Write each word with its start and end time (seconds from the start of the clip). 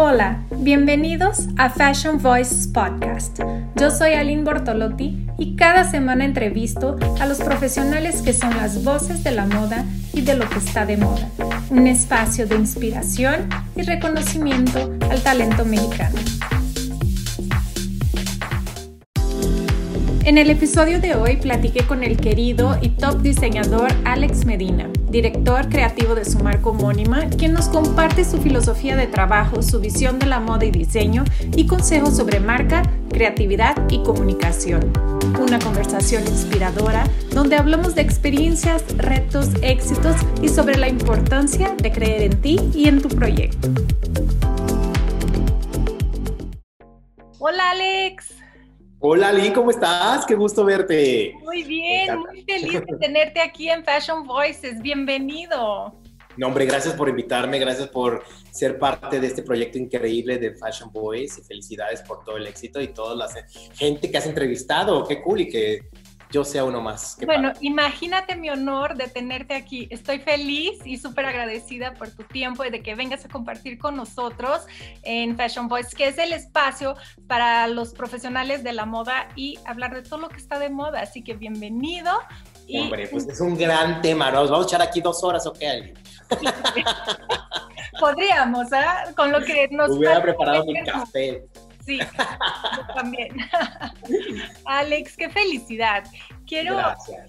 Hola, 0.00 0.44
bienvenidos 0.52 1.48
a 1.56 1.70
Fashion 1.70 2.22
Voices 2.22 2.68
Podcast. 2.68 3.40
Yo 3.74 3.90
soy 3.90 4.12
Aline 4.12 4.44
Bortolotti 4.44 5.26
y 5.38 5.56
cada 5.56 5.82
semana 5.82 6.24
entrevisto 6.24 6.96
a 7.20 7.26
los 7.26 7.38
profesionales 7.38 8.22
que 8.22 8.32
son 8.32 8.56
las 8.56 8.84
voces 8.84 9.24
de 9.24 9.32
la 9.32 9.46
moda 9.46 9.84
y 10.12 10.20
de 10.20 10.36
lo 10.36 10.48
que 10.48 10.58
está 10.58 10.86
de 10.86 10.98
moda. 10.98 11.28
Un 11.70 11.88
espacio 11.88 12.46
de 12.46 12.54
inspiración 12.54 13.48
y 13.74 13.82
reconocimiento 13.82 14.88
al 15.10 15.20
talento 15.20 15.64
mexicano. 15.64 16.16
En 20.28 20.36
el 20.36 20.50
episodio 20.50 21.00
de 21.00 21.14
hoy 21.14 21.36
platiqué 21.36 21.86
con 21.86 22.04
el 22.04 22.18
querido 22.18 22.76
y 22.82 22.90
top 22.90 23.22
diseñador 23.22 23.88
Alex 24.04 24.44
Medina, 24.44 24.90
director 25.08 25.70
creativo 25.70 26.14
de 26.14 26.26
su 26.26 26.38
marca 26.40 26.68
homónima, 26.68 27.30
quien 27.30 27.54
nos 27.54 27.68
comparte 27.68 28.26
su 28.26 28.36
filosofía 28.36 28.94
de 28.94 29.06
trabajo, 29.06 29.62
su 29.62 29.80
visión 29.80 30.18
de 30.18 30.26
la 30.26 30.38
moda 30.38 30.66
y 30.66 30.70
diseño 30.70 31.24
y 31.56 31.66
consejos 31.66 32.14
sobre 32.14 32.40
marca, 32.40 32.82
creatividad 33.08 33.74
y 33.88 34.02
comunicación. 34.02 34.92
Una 35.40 35.58
conversación 35.60 36.22
inspiradora 36.26 37.04
donde 37.32 37.56
hablamos 37.56 37.94
de 37.94 38.02
experiencias, 38.02 38.84
retos, 38.98 39.48
éxitos 39.62 40.16
y 40.42 40.50
sobre 40.50 40.76
la 40.76 40.90
importancia 40.90 41.74
de 41.82 41.90
creer 41.90 42.20
en 42.20 42.38
ti 42.42 42.60
y 42.74 42.86
en 42.86 43.00
tu 43.00 43.08
proyecto. 43.08 43.70
Hola 47.38 47.70
Alex. 47.70 48.37
Hola 49.00 49.28
Ali, 49.28 49.52
¿cómo 49.52 49.70
estás? 49.70 50.26
Qué 50.26 50.34
gusto 50.34 50.64
verte. 50.64 51.32
Muy 51.44 51.62
bien, 51.62 52.18
muy 52.18 52.42
feliz 52.42 52.80
de 52.84 52.96
tenerte 52.98 53.40
aquí 53.40 53.70
en 53.70 53.84
Fashion 53.84 54.26
Voices. 54.26 54.82
Bienvenido. 54.82 55.94
No, 56.36 56.48
hombre, 56.48 56.66
gracias 56.66 56.94
por 56.94 57.08
invitarme, 57.08 57.60
gracias 57.60 57.86
por 57.88 58.24
ser 58.50 58.76
parte 58.76 59.20
de 59.20 59.28
este 59.28 59.44
proyecto 59.44 59.78
increíble 59.78 60.38
de 60.38 60.56
Fashion 60.56 60.90
Voice 60.92 61.40
y 61.40 61.44
felicidades 61.44 62.02
por 62.02 62.24
todo 62.24 62.38
el 62.38 62.48
éxito 62.48 62.80
y 62.80 62.88
toda 62.88 63.14
la 63.14 63.28
gente 63.74 64.10
que 64.10 64.18
has 64.18 64.26
entrevistado. 64.26 65.06
Qué 65.06 65.22
cool 65.22 65.42
y 65.42 65.48
que 65.48 65.90
yo 66.30 66.44
sea 66.44 66.64
uno 66.64 66.80
más. 66.80 67.16
bueno, 67.24 67.52
imagínate 67.60 68.36
mi 68.36 68.50
honor 68.50 68.96
de 68.96 69.08
tenerte 69.08 69.54
aquí. 69.54 69.88
Estoy 69.90 70.18
feliz 70.18 70.78
y 70.84 70.98
súper 70.98 71.26
agradecida 71.26 71.94
por 71.94 72.10
tu 72.10 72.24
tiempo 72.24 72.64
y 72.64 72.70
de 72.70 72.82
que 72.82 72.94
vengas 72.94 73.24
a 73.24 73.28
compartir 73.28 73.78
con 73.78 73.96
nosotros 73.96 74.66
en 75.02 75.36
Fashion 75.36 75.68
Voice, 75.68 75.96
que 75.96 76.08
es 76.08 76.18
el 76.18 76.32
espacio 76.32 76.96
para 77.26 77.66
los 77.68 77.94
profesionales 77.94 78.62
de 78.62 78.72
la 78.72 78.84
moda 78.84 79.28
y 79.36 79.58
hablar 79.64 79.94
de 79.94 80.02
todo 80.02 80.20
lo 80.20 80.28
que 80.28 80.36
está 80.36 80.58
de 80.58 80.68
moda. 80.68 81.00
Así 81.00 81.22
que 81.22 81.34
bienvenido. 81.34 82.12
Hombre, 82.74 83.08
pues 83.08 83.26
es 83.26 83.40
un 83.40 83.56
gran 83.56 84.02
tema, 84.02 84.30
¿no? 84.30 84.44
vamos 84.44 84.66
a 84.66 84.68
echar 84.68 84.82
aquí 84.82 85.00
dos 85.00 85.24
horas 85.24 85.46
o 85.46 85.52
qué, 85.54 85.94
Podríamos, 87.98 88.70
¿eh? 88.72 89.14
Con 89.16 89.32
lo 89.32 89.40
que 89.40 89.68
nos... 89.70 89.90
Hubiera 89.90 90.20
preparado 90.22 90.64
mi 90.64 90.84
café. 90.84 91.44
Sí, 91.88 91.98
yo 91.98 92.94
también. 92.94 93.34
Alex, 94.66 95.16
qué 95.16 95.30
felicidad. 95.30 96.04
Quiero 96.46 96.76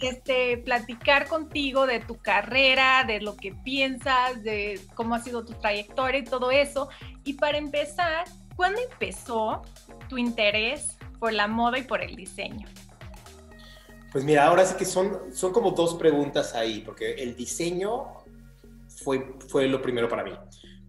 este, 0.02 0.58
platicar 0.58 1.30
contigo 1.30 1.88
de 1.88 2.02
tu 2.02 2.18
carrera, 2.18 3.06
de 3.08 3.22
lo 3.22 3.38
que 3.38 3.54
piensas, 3.54 4.44
de 4.44 4.82
cómo 4.96 5.16
ha 5.16 5.22
sido 5.22 5.46
tu 5.46 5.54
trayectoria 5.54 6.20
y 6.20 6.24
todo 6.26 6.52
eso. 6.52 6.90
Y 7.24 7.36
para 7.36 7.58
empezar, 7.58 8.26
¿cuándo 8.58 8.82
empezó 8.82 9.62
tu 10.10 10.18
interés 10.18 10.98
por 11.22 11.32
la 11.32 11.48
moda 11.48 11.80
y 11.80 11.84
por 11.84 12.02
el 12.02 12.18
diseño? 12.18 12.68
Pues 14.12 14.26
mira, 14.26 14.46
ahora 14.46 14.66
sí 14.66 14.76
que 14.76 14.84
son, 14.84 15.34
son 15.34 15.54
como 15.54 15.72
dos 15.72 15.96
preguntas 15.96 16.54
ahí, 16.54 16.82
porque 16.82 17.14
el 17.14 17.34
diseño 17.34 18.08
fue, 19.06 19.38
fue 19.48 19.70
lo 19.70 19.82
primero 19.82 20.10
para 20.10 20.26
mí. 20.26 20.34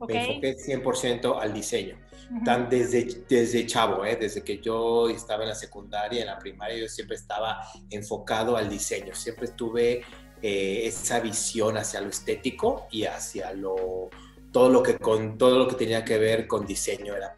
Me 0.09 0.27
enfoqué 0.27 0.57
100% 0.57 1.39
al 1.41 1.55
diseño 1.55 2.10
tan 2.45 2.69
desde, 2.71 3.25
desde 3.29 3.67
chavo, 3.67 4.05
¿eh? 4.05 4.17
desde 4.17 4.43
que 4.43 4.59
yo 4.59 5.09
estaba 5.09 5.43
en 5.43 5.49
la 5.49 5.55
secundaria, 5.55 6.21
en 6.21 6.29
la 6.29 6.39
primaria, 6.39 6.79
yo 6.79 6.89
siempre 6.89 7.17
estaba 7.17 7.61
enfocado 7.91 8.57
al 8.57 8.69
diseño, 8.69 9.15
siempre 9.15 9.49
tuve 9.49 10.03
eh, 10.41 10.83
esa 10.85 11.21
visión 11.21 11.77
hacia 11.77 12.01
lo 12.01 12.09
estético 12.09 12.87
y 12.91 13.05
hacia 13.05 13.53
lo 13.53 14.09
todo 14.53 14.69
lo 14.69 14.83
que 14.83 14.97
con 14.97 15.39
todo 15.39 15.59
lo 15.59 15.69
que 15.69 15.77
tenía 15.77 16.05
que 16.05 16.19
ver 16.19 16.49
con 16.49 16.67
diseño. 16.67 17.15
Era 17.15 17.35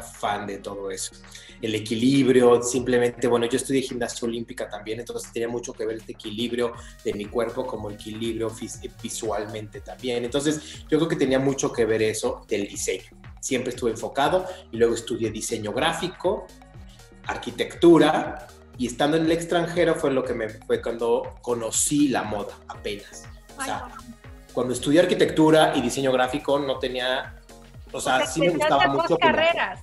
fan, 0.00 0.46
de 0.46 0.58
todo 0.58 0.90
eso. 0.90 1.12
El 1.60 1.74
equilibrio 1.74 2.62
simplemente 2.62 3.26
bueno 3.26 3.46
yo 3.46 3.56
estudié 3.56 3.82
gimnasia 3.82 4.26
olímpica 4.26 4.68
también 4.68 5.00
entonces 5.00 5.32
tenía 5.32 5.48
mucho 5.48 5.72
que 5.72 5.86
ver 5.86 5.96
este 5.96 6.12
equilibrio 6.12 6.72
de 7.04 7.14
mi 7.14 7.26
cuerpo 7.26 7.66
como 7.66 7.90
equilibrio 7.90 8.50
visualmente 9.02 9.80
también. 9.80 10.24
Entonces 10.24 10.84
yo 10.88 10.98
creo 10.98 11.08
que 11.08 11.16
tenía 11.16 11.38
mucho 11.38 11.72
que 11.72 11.84
ver 11.84 12.02
eso 12.02 12.44
del 12.48 12.66
diseño 12.68 13.21
siempre 13.42 13.70
estuve 13.70 13.90
enfocado 13.90 14.46
y 14.70 14.76
luego 14.76 14.94
estudié 14.94 15.30
diseño 15.30 15.72
gráfico 15.72 16.46
arquitectura 17.26 18.46
y 18.78 18.86
estando 18.86 19.16
en 19.16 19.24
el 19.24 19.32
extranjero 19.32 19.94
fue 19.94 20.10
lo 20.12 20.24
que 20.24 20.34
me 20.34 20.48
fue 20.48 20.80
cuando 20.80 21.34
conocí 21.42 22.08
la 22.08 22.22
moda 22.22 22.56
apenas 22.68 23.28
o 23.58 23.64
sea, 23.64 23.88
cuando 24.52 24.72
estudié 24.72 25.00
arquitectura 25.00 25.72
y 25.76 25.80
diseño 25.80 26.12
gráfico 26.12 26.58
no 26.58 26.78
tenía, 26.78 27.36
o 27.92 28.00
sea, 28.00 28.26
sí 28.26 28.40
me 28.40 28.50
gustaba 28.50 28.86
mucho. 28.88 29.08
Dos 29.08 29.18
carreras. 29.18 29.80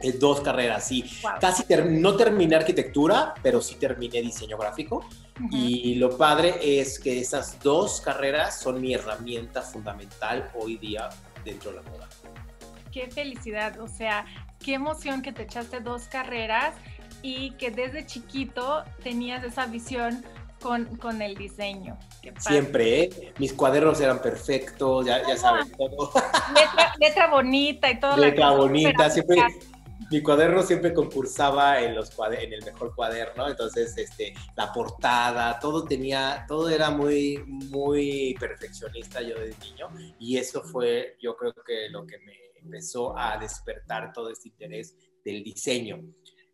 Eh, 0.00 0.12
dos 0.12 0.40
carreras, 0.40 0.86
sí. 0.86 1.04
Casi 1.40 1.64
no 1.86 2.14
terminé 2.16 2.56
arquitectura, 2.56 3.34
pero 3.42 3.60
sí 3.60 3.76
terminé 3.76 4.20
diseño 4.20 4.58
gráfico. 4.58 5.06
Y 5.50 5.96
lo 5.96 6.16
padre 6.16 6.80
es 6.80 6.98
que 7.00 7.18
esas 7.20 7.58
dos 7.60 8.00
carreras 8.00 8.60
son 8.60 8.80
mi 8.80 8.94
herramienta 8.94 9.62
fundamental 9.62 10.50
hoy 10.54 10.76
día 10.76 11.08
dentro 11.44 11.70
de 11.70 11.76
la 11.76 11.82
moda. 11.82 12.08
Qué 12.94 13.08
felicidad, 13.08 13.80
o 13.80 13.88
sea, 13.88 14.24
qué 14.64 14.74
emoción 14.74 15.20
que 15.20 15.32
te 15.32 15.42
echaste 15.42 15.80
dos 15.80 16.04
carreras 16.04 16.76
y 17.22 17.50
que 17.54 17.72
desde 17.72 18.06
chiquito 18.06 18.84
tenías 19.02 19.42
esa 19.42 19.66
visión 19.66 20.24
con, 20.62 21.20
el 21.20 21.34
diseño. 21.34 21.98
Siempre, 22.38 23.02
¿eh? 23.02 23.32
Mis 23.38 23.52
cuadernos 23.52 24.00
eran 24.00 24.22
perfectos, 24.22 25.06
ya, 25.06 25.26
ya 25.26 25.36
saben 25.36 25.72
todo. 25.72 26.12
Letra, 27.00 27.26
bonita 27.26 27.90
y 27.90 27.98
todo. 27.98 28.16
Letra 28.16 28.52
bonita, 28.52 29.10
siempre. 29.10 29.42
Mi 30.12 30.22
cuaderno 30.22 30.62
siempre 30.62 30.94
concursaba 30.94 31.80
en, 31.80 31.96
los 31.96 32.12
en 32.38 32.52
el 32.52 32.64
mejor 32.64 32.94
cuaderno, 32.94 33.48
entonces 33.48 33.98
este, 33.98 34.34
la 34.54 34.72
portada, 34.72 35.58
todo 35.58 35.84
tenía, 35.84 36.44
todo 36.46 36.68
era 36.70 36.90
muy, 36.90 37.42
muy 37.46 38.36
perfeccionista 38.38 39.20
yo 39.20 39.34
de 39.34 39.52
niño 39.64 39.88
y 40.20 40.36
eso 40.36 40.62
fue 40.62 41.16
yo 41.20 41.36
creo 41.36 41.54
que 41.54 41.88
lo 41.90 42.06
que 42.06 42.18
me 42.18 42.43
empezó 42.64 43.16
a 43.16 43.36
despertar 43.38 44.12
todo 44.12 44.30
este 44.30 44.48
interés 44.48 44.96
del 45.24 45.42
diseño. 45.42 46.02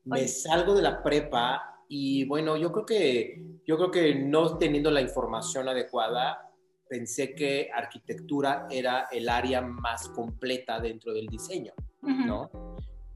Me 0.05 0.27
salgo 0.29 0.75
de 0.75 0.83
la 0.83 1.03
prepa 1.03 1.85
y 1.89 2.25
bueno, 2.25 2.57
yo 2.57 2.73
creo 2.73 2.87
que, 2.87 3.43
yo 3.67 3.77
creo 3.77 3.91
que 3.91 4.15
no 4.15 4.59
teniendo 4.59 4.91
la 4.91 5.01
información 5.01 5.69
adecuada, 5.69 6.51
pensé 6.89 7.35
que 7.35 7.71
arquitectura 7.73 8.67
era 8.71 9.09
el 9.13 9.29
área 9.29 9.61
más 9.61 10.09
completa 10.09 10.81
dentro 10.81 11.13
del 11.13 11.27
diseño, 11.27 11.73
¿no? 12.03 12.51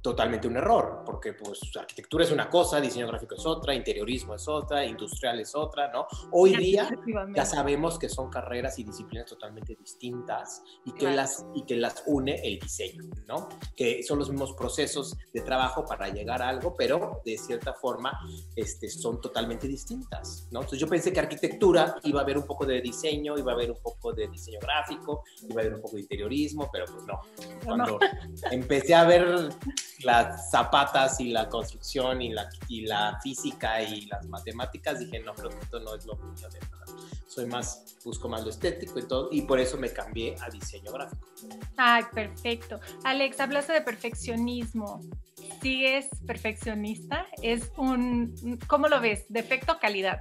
Totalmente 0.04 0.46
un 0.46 0.58
error, 0.58 1.02
porque 1.06 1.32
pues 1.32 1.58
arquitectura 1.80 2.24
es 2.24 2.30
una 2.30 2.50
cosa, 2.50 2.78
diseño 2.78 3.06
gráfico 3.06 3.36
es 3.36 3.46
otra, 3.46 3.74
interiorismo 3.74 4.34
es 4.34 4.46
otra, 4.46 4.84
industrial 4.84 5.40
es 5.40 5.54
otra, 5.54 5.90
¿no? 5.90 6.06
Hoy 6.30 6.54
día 6.56 6.90
ya 7.34 7.46
sabemos 7.46 7.98
que 7.98 8.10
son 8.10 8.28
carreras 8.28 8.78
y 8.78 8.84
disciplinas 8.84 9.24
totalmente 9.24 9.74
distintas 9.74 10.62
y 10.84 10.92
que, 10.92 11.10
las, 11.10 11.46
y 11.54 11.62
que 11.64 11.76
las 11.76 12.02
une 12.04 12.34
el 12.46 12.58
diseño, 12.58 13.02
¿no? 13.26 13.48
Que 13.74 14.02
son 14.02 14.18
los 14.18 14.28
mismos 14.28 14.52
procesos 14.52 15.16
de 15.32 15.40
trabajo 15.40 15.86
para 15.86 16.10
llegar 16.10 16.42
a 16.42 16.50
algo, 16.50 16.74
pero 16.76 17.22
de 17.24 17.38
cierta 17.38 17.72
forma 17.72 18.12
este, 18.56 18.90
son 18.90 19.22
totalmente 19.22 19.66
distintas, 19.66 20.48
¿no? 20.50 20.60
Entonces 20.60 20.80
yo 20.80 20.86
pensé 20.86 21.14
que 21.14 21.20
arquitectura 21.20 21.96
iba 22.02 22.20
a 22.20 22.24
haber 22.24 22.36
un 22.36 22.44
poco 22.44 22.66
de 22.66 22.82
diseño, 22.82 23.38
iba 23.38 23.52
a 23.52 23.54
haber 23.54 23.70
un 23.70 23.80
poco 23.80 24.12
de 24.12 24.28
diseño 24.28 24.58
gráfico, 24.60 25.24
iba 25.48 25.62
a 25.62 25.64
haber 25.64 25.76
un 25.76 25.80
poco 25.80 25.96
de 25.96 26.02
interiorismo, 26.02 26.68
pero 26.70 26.84
pues 26.84 27.06
no. 27.06 27.22
Cuando 27.64 27.98
empecé 28.50 28.94
a 28.94 29.04
ver 29.04 29.48
las 30.02 30.50
zapatas 30.50 31.20
y 31.20 31.30
la 31.30 31.48
construcción 31.48 32.20
y 32.22 32.32
la, 32.32 32.48
y 32.68 32.82
la 32.82 33.18
física 33.22 33.82
y 33.82 34.06
las 34.06 34.26
matemáticas, 34.26 34.98
dije, 34.98 35.20
no, 35.20 35.34
creo 35.34 35.50
que 35.50 35.58
esto 35.58 35.80
no 35.80 35.94
es 35.94 36.04
lo 36.06 36.16
mío 36.16 36.48
de 36.48 36.58
verdad. 36.58 36.86
Soy 37.26 37.46
más, 37.46 37.96
busco 38.04 38.28
más 38.28 38.44
lo 38.44 38.50
estético 38.50 38.98
y 38.98 39.02
todo, 39.02 39.28
y 39.32 39.42
por 39.42 39.58
eso 39.58 39.76
me 39.76 39.92
cambié 39.92 40.36
a 40.40 40.50
diseño 40.50 40.92
gráfico. 40.92 41.26
Ay, 41.76 42.04
perfecto. 42.12 42.80
Alex, 43.04 43.40
hablaste 43.40 43.72
de 43.72 43.80
perfeccionismo. 43.82 45.00
¿Sigues 45.60 46.08
perfeccionista? 46.26 47.26
Es 47.42 47.70
un, 47.76 48.58
¿cómo 48.66 48.88
lo 48.88 49.00
ves? 49.00 49.24
¿Defecto 49.28 49.72
o 49.72 49.78
calidad? 49.78 50.20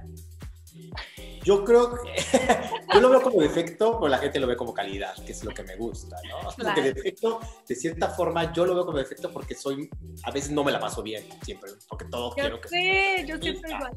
Yo 1.44 1.64
creo 1.64 1.94
que 1.94 2.14
yo 2.94 3.00
lo 3.00 3.10
veo 3.10 3.22
como 3.22 3.40
defecto, 3.40 3.98
pero 3.98 4.08
la 4.08 4.18
gente 4.18 4.40
lo 4.40 4.46
ve 4.46 4.56
como 4.56 4.72
calidad, 4.72 5.14
que 5.24 5.32
es 5.32 5.44
lo 5.44 5.52
que 5.52 5.62
me 5.62 5.76
gusta, 5.76 6.16
¿no? 6.28 6.48
Porque 6.56 6.82
defecto, 6.82 7.40
de 7.68 7.74
cierta 7.74 8.08
forma, 8.08 8.52
yo 8.52 8.64
lo 8.64 8.74
veo 8.74 8.86
como 8.86 8.98
defecto 8.98 9.30
porque 9.30 9.54
soy, 9.54 9.88
a 10.22 10.30
veces 10.30 10.50
no 10.50 10.64
me 10.64 10.72
la 10.72 10.80
paso 10.80 11.02
bien, 11.02 11.24
siempre, 11.42 11.70
porque 11.88 12.06
todo 12.06 12.32
quiero 12.34 12.60
que 12.60 12.68
Sí, 12.68 13.26
yo 13.26 13.36
siempre 13.38 13.72
igual. 13.72 13.92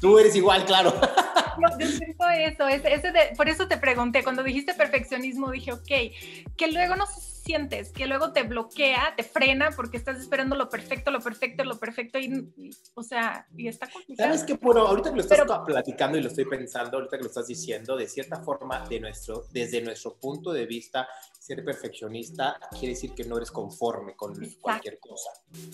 Tú 0.00 0.18
eres 0.18 0.34
igual, 0.34 0.64
claro. 0.64 0.92
yo 1.78 1.86
siento 1.86 2.28
eso, 2.28 2.68
ese, 2.68 3.12
por 3.36 3.48
eso 3.48 3.68
te 3.68 3.76
pregunté, 3.76 4.22
cuando 4.22 4.42
dijiste 4.42 4.74
perfeccionismo, 4.74 5.50
dije, 5.50 5.72
ok, 5.72 6.56
que 6.56 6.72
luego 6.72 6.96
no 6.96 7.06
sientes? 7.48 7.90
Que 7.92 8.06
luego 8.06 8.32
te 8.32 8.42
bloquea, 8.42 9.14
te 9.16 9.22
frena 9.22 9.70
porque 9.74 9.96
estás 9.96 10.18
esperando 10.18 10.54
lo 10.54 10.68
perfecto, 10.68 11.10
lo 11.10 11.20
perfecto, 11.20 11.64
lo 11.64 11.78
perfecto 11.78 12.18
y, 12.18 12.74
o 12.94 13.02
sea, 13.02 13.46
y 13.56 13.68
está 13.68 13.88
complicado. 13.90 14.28
¿Sabes 14.28 14.44
qué? 14.44 14.52
Bueno, 14.62 14.82
ahorita 14.82 15.08
que 15.08 15.16
lo 15.16 15.22
estás 15.22 15.60
platicando 15.64 16.18
y 16.18 16.20
lo 16.20 16.28
estoy 16.28 16.44
pensando, 16.44 16.98
ahorita 16.98 17.16
que 17.16 17.22
lo 17.22 17.28
estás 17.28 17.46
diciendo, 17.46 17.96
de 17.96 18.06
cierta 18.06 18.36
forma, 18.42 18.86
de 18.86 19.00
nuestro, 19.00 19.46
desde 19.50 19.80
nuestro 19.80 20.16
punto 20.16 20.52
de 20.52 20.66
vista, 20.66 21.08
ser 21.48 21.64
perfeccionista 21.64 22.60
quiere 22.72 22.88
decir 22.88 23.14
que 23.14 23.24
no 23.24 23.38
eres 23.38 23.50
conforme 23.50 24.14
con 24.14 24.34
cualquier 24.60 25.00
cosa. 25.00 25.30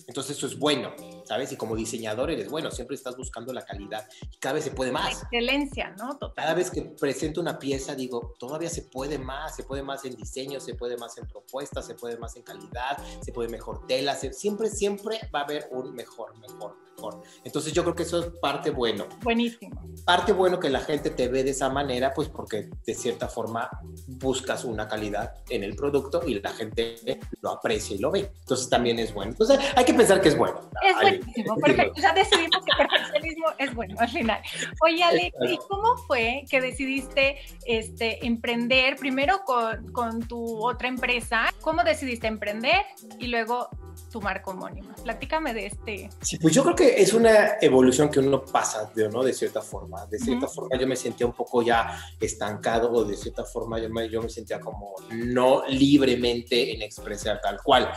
Entonces 0.07 0.37
eso 0.37 0.47
es 0.47 0.57
bueno, 0.57 0.95
¿sabes? 1.27 1.51
Y 1.51 1.57
como 1.57 1.75
diseñador 1.75 2.31
eres 2.31 2.49
bueno, 2.49 2.71
siempre 2.71 2.95
estás 2.95 3.17
buscando 3.17 3.53
la 3.53 3.65
calidad 3.65 4.09
y 4.31 4.37
cada 4.39 4.55
vez 4.55 4.65
se 4.65 4.71
puede 4.71 4.93
más. 4.93 5.05
La 5.05 5.11
excelencia, 5.11 5.91
¿no? 5.99 6.17
Cada 6.37 6.55
vez 6.55 6.71
que 6.71 6.83
presento 6.83 7.41
una 7.41 7.59
pieza 7.59 7.97
digo, 7.97 8.37
todavía 8.39 8.71
se 8.71 8.83
puede 8.83 9.19
más, 9.19 9.57
se 9.57 9.65
puede 9.65 9.83
más 9.83 10.05
en 10.05 10.15
diseño, 10.15 10.61
se 10.61 10.75
puede 10.75 10.97
más 10.97 11.19
en 11.19 11.27
propuestas, 11.27 11.85
se 11.87 11.95
puede 11.95 12.17
más 12.19 12.37
en 12.37 12.43
calidad, 12.43 12.97
se 13.21 13.33
puede 13.33 13.49
mejor 13.49 13.85
tela, 13.89 14.15
siempre, 14.15 14.71
siempre 14.71 15.19
va 15.35 15.41
a 15.41 15.45
haber 15.45 15.69
un 15.73 15.93
mejor, 15.93 16.39
mejor, 16.39 16.77
mejor. 17.05 17.23
Entonces 17.45 17.73
yo 17.73 17.83
creo 17.83 17.95
que 17.95 18.03
eso 18.05 18.21
es 18.21 18.27
parte 18.41 18.71
bueno. 18.71 19.07
Buenísimo. 19.23 19.83
Parte 20.05 20.33
bueno 20.33 20.59
que 20.59 20.71
la 20.71 20.81
gente 20.81 21.11
te 21.11 21.29
ve 21.29 21.45
de 21.45 21.51
esa 21.51 21.69
manera, 21.69 22.13
pues 22.15 22.29
porque 22.29 22.69
de 22.85 22.95
cierta 22.95 23.29
forma 23.29 23.69
buscas 24.07 24.65
una 24.65 24.89
calidad 24.89 25.35
en 25.49 25.63
el 25.65 25.75
producto 25.75 26.23
y 26.27 26.41
la 26.41 26.51
gente 26.51 26.97
lo 27.41 27.51
aprecia 27.51 27.97
y 27.97 27.99
lo 27.99 28.11
ve. 28.11 28.31
Entonces 28.41 28.69
también 28.69 28.99
es 28.99 29.13
bueno. 29.13 29.33
Entonces 29.33 29.59
hay 29.77 29.85
que 29.85 29.95
pensar 29.95 30.21
que 30.21 30.29
es 30.29 30.37
bueno. 30.37 30.61
Es 30.83 30.95
buenísimo, 31.01 31.57
perfecto. 31.57 32.01
Ya 32.01 32.13
decidimos 32.13 32.65
que 32.65 32.73
perfeccionismo 32.77 33.47
es 33.59 33.75
bueno 33.75 33.95
al 33.99 34.09
final. 34.09 34.43
Oye, 34.83 35.03
Alex, 35.03 35.37
¿y 35.49 35.57
cómo 35.69 35.97
fue 36.07 36.45
que 36.51 36.61
decidiste 36.61 37.39
este, 37.67 38.25
emprender 38.27 38.97
primero 38.97 39.41
con, 39.45 39.93
con 39.93 40.27
tu 40.27 40.67
otra 40.67 40.89
empresa? 40.89 41.53
¿Cómo 41.61 41.83
decidiste 41.83 42.27
emprender 42.27 42.85
y 43.19 43.29
luego 43.29 43.69
tu 44.15 44.21
marca 44.21 44.53
homónima. 44.53 44.95
Platícame 45.03 45.53
de 45.53 45.67
este. 45.67 46.09
Sí, 46.23 46.39
pues 46.39 46.55
yo 46.55 46.63
creo 46.63 46.77
que 46.77 47.03
es 47.03 47.13
una 47.15 47.59
evolución 47.61 48.09
que 48.09 48.21
uno 48.21 48.45
pasa, 48.45 48.89
¿no? 49.13 49.25
De 49.25 49.33
cierta 49.33 49.61
forma. 49.61 50.07
De 50.07 50.21
cierta 50.21 50.47
forma 50.47 50.79
yo 50.79 50.87
me 50.87 50.95
sentía 50.95 51.27
un 51.27 51.33
poco 51.33 51.63
ya 51.63 52.01
estancado 52.21 52.93
o 52.93 53.05
de 53.05 53.17
cierta 53.17 53.45
forma 53.45 53.81
yo 53.81 53.91
me, 53.91 54.09
yo 54.09 54.23
me 54.23 54.29
sentía 54.29 54.61
como 54.61 54.95
no 55.11 55.65
libremente 55.67 56.73
en 56.73 56.83
expresar 56.83 57.41
tal 57.41 57.61
cual. 57.61 57.91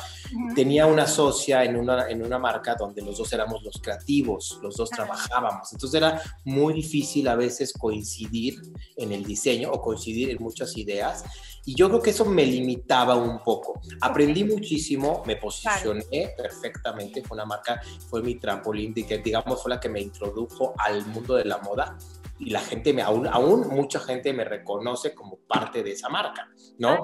Tenía 0.55 0.87
una 0.87 1.05
socia 1.05 1.63
en 1.63 1.75
una, 1.75 2.09
en 2.09 2.25
una 2.25 2.39
marca 2.39 2.73
donde 2.73 3.03
los 3.03 3.19
dos 3.19 3.31
éramos 3.31 3.61
los 3.61 3.79
creativos, 3.79 4.59
los 4.63 4.75
dos 4.75 4.89
trabajábamos. 4.89 5.71
Entonces 5.71 5.97
era 5.99 6.19
muy 6.45 6.73
difícil 6.73 7.27
a 7.27 7.35
veces 7.35 7.73
coincidir 7.73 8.59
en 8.95 9.11
el 9.11 9.23
diseño 9.23 9.69
o 9.71 9.79
coincidir 9.79 10.31
en 10.31 10.41
muchas 10.41 10.75
ideas. 10.77 11.23
Y 11.67 11.75
yo 11.75 11.89
creo 11.89 12.01
que 12.01 12.11
eso 12.11 12.23
me 12.23 12.45
limitaba 12.45 13.15
un 13.15 13.43
poco. 13.43 13.81
Aprendí 13.99 14.45
muchísimo, 14.45 15.21
me 15.27 15.35
posicioné 15.35 16.33
perfectamente, 16.37 17.21
fue 17.21 17.35
una 17.35 17.43
marca, 17.43 17.81
fue 18.09 18.23
mi 18.23 18.35
trampolín, 18.35 18.93
que 18.93 19.17
digamos 19.17 19.61
fue 19.61 19.71
la 19.71 19.79
que 19.79 19.89
me 19.89 19.99
introdujo 19.99 20.73
al 20.77 21.05
mundo 21.07 21.35
de 21.35 21.43
la 21.43 21.57
moda 21.57 21.97
y 22.39 22.51
la 22.51 22.61
gente 22.61 22.93
me, 22.93 23.01
aún, 23.01 23.27
aún 23.27 23.67
mucha 23.67 23.99
gente 23.99 24.31
me 24.31 24.45
reconoce 24.45 25.13
como 25.13 25.39
parte 25.39 25.83
de 25.83 25.91
esa 25.91 26.07
marca, 26.07 26.49
¿no? 26.77 27.03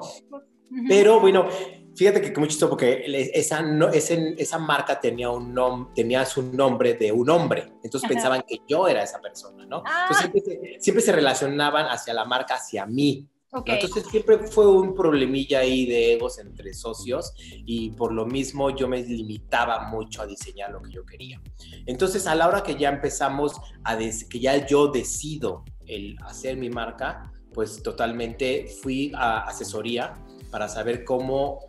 Pero 0.88 1.20
bueno, 1.20 1.46
fíjate 1.94 2.22
que 2.22 2.28
mucho 2.40 2.52
chistoso 2.52 2.70
porque 2.70 3.04
esa, 3.34 3.60
no, 3.60 3.90
ese, 3.90 4.34
esa 4.38 4.58
marca 4.58 4.98
tenía, 4.98 5.28
un 5.28 5.52
nom, 5.52 5.92
tenía 5.92 6.24
su 6.24 6.42
nombre 6.42 6.94
de 6.94 7.12
un 7.12 7.28
hombre, 7.28 7.70
entonces 7.82 8.08
pensaban 8.08 8.42
que 8.48 8.60
yo 8.66 8.88
era 8.88 9.02
esa 9.02 9.20
persona, 9.20 9.66
¿no? 9.66 9.82
Entonces 10.08 10.30
siempre 10.32 10.76
siempre 10.80 11.02
se 11.02 11.12
relacionaban 11.12 11.84
hacia 11.86 12.14
la 12.14 12.24
marca, 12.24 12.54
hacia 12.54 12.86
mí. 12.86 13.28
Entonces 13.64 14.06
siempre 14.10 14.38
fue 14.38 14.66
un 14.66 14.94
problemilla 14.94 15.60
ahí 15.60 15.86
de 15.86 16.14
egos 16.14 16.38
entre 16.38 16.74
socios 16.74 17.32
y 17.38 17.90
por 17.90 18.12
lo 18.12 18.26
mismo 18.26 18.70
yo 18.70 18.88
me 18.88 19.02
limitaba 19.02 19.88
mucho 19.88 20.22
a 20.22 20.26
diseñar 20.26 20.70
lo 20.72 20.82
que 20.82 20.90
yo 20.90 21.04
quería. 21.04 21.40
Entonces 21.86 22.26
a 22.26 22.34
la 22.34 22.48
hora 22.48 22.62
que 22.62 22.76
ya 22.76 22.88
empezamos 22.88 23.54
a 23.84 23.96
que 23.96 24.40
ya 24.40 24.66
yo 24.66 24.88
decido 24.88 25.64
el 25.86 26.16
hacer 26.24 26.56
mi 26.56 26.70
marca, 26.70 27.30
pues 27.52 27.82
totalmente 27.82 28.66
fui 28.82 29.12
a 29.14 29.44
asesoría 29.44 30.14
para 30.50 30.68
saber 30.68 31.04
cómo 31.04 31.60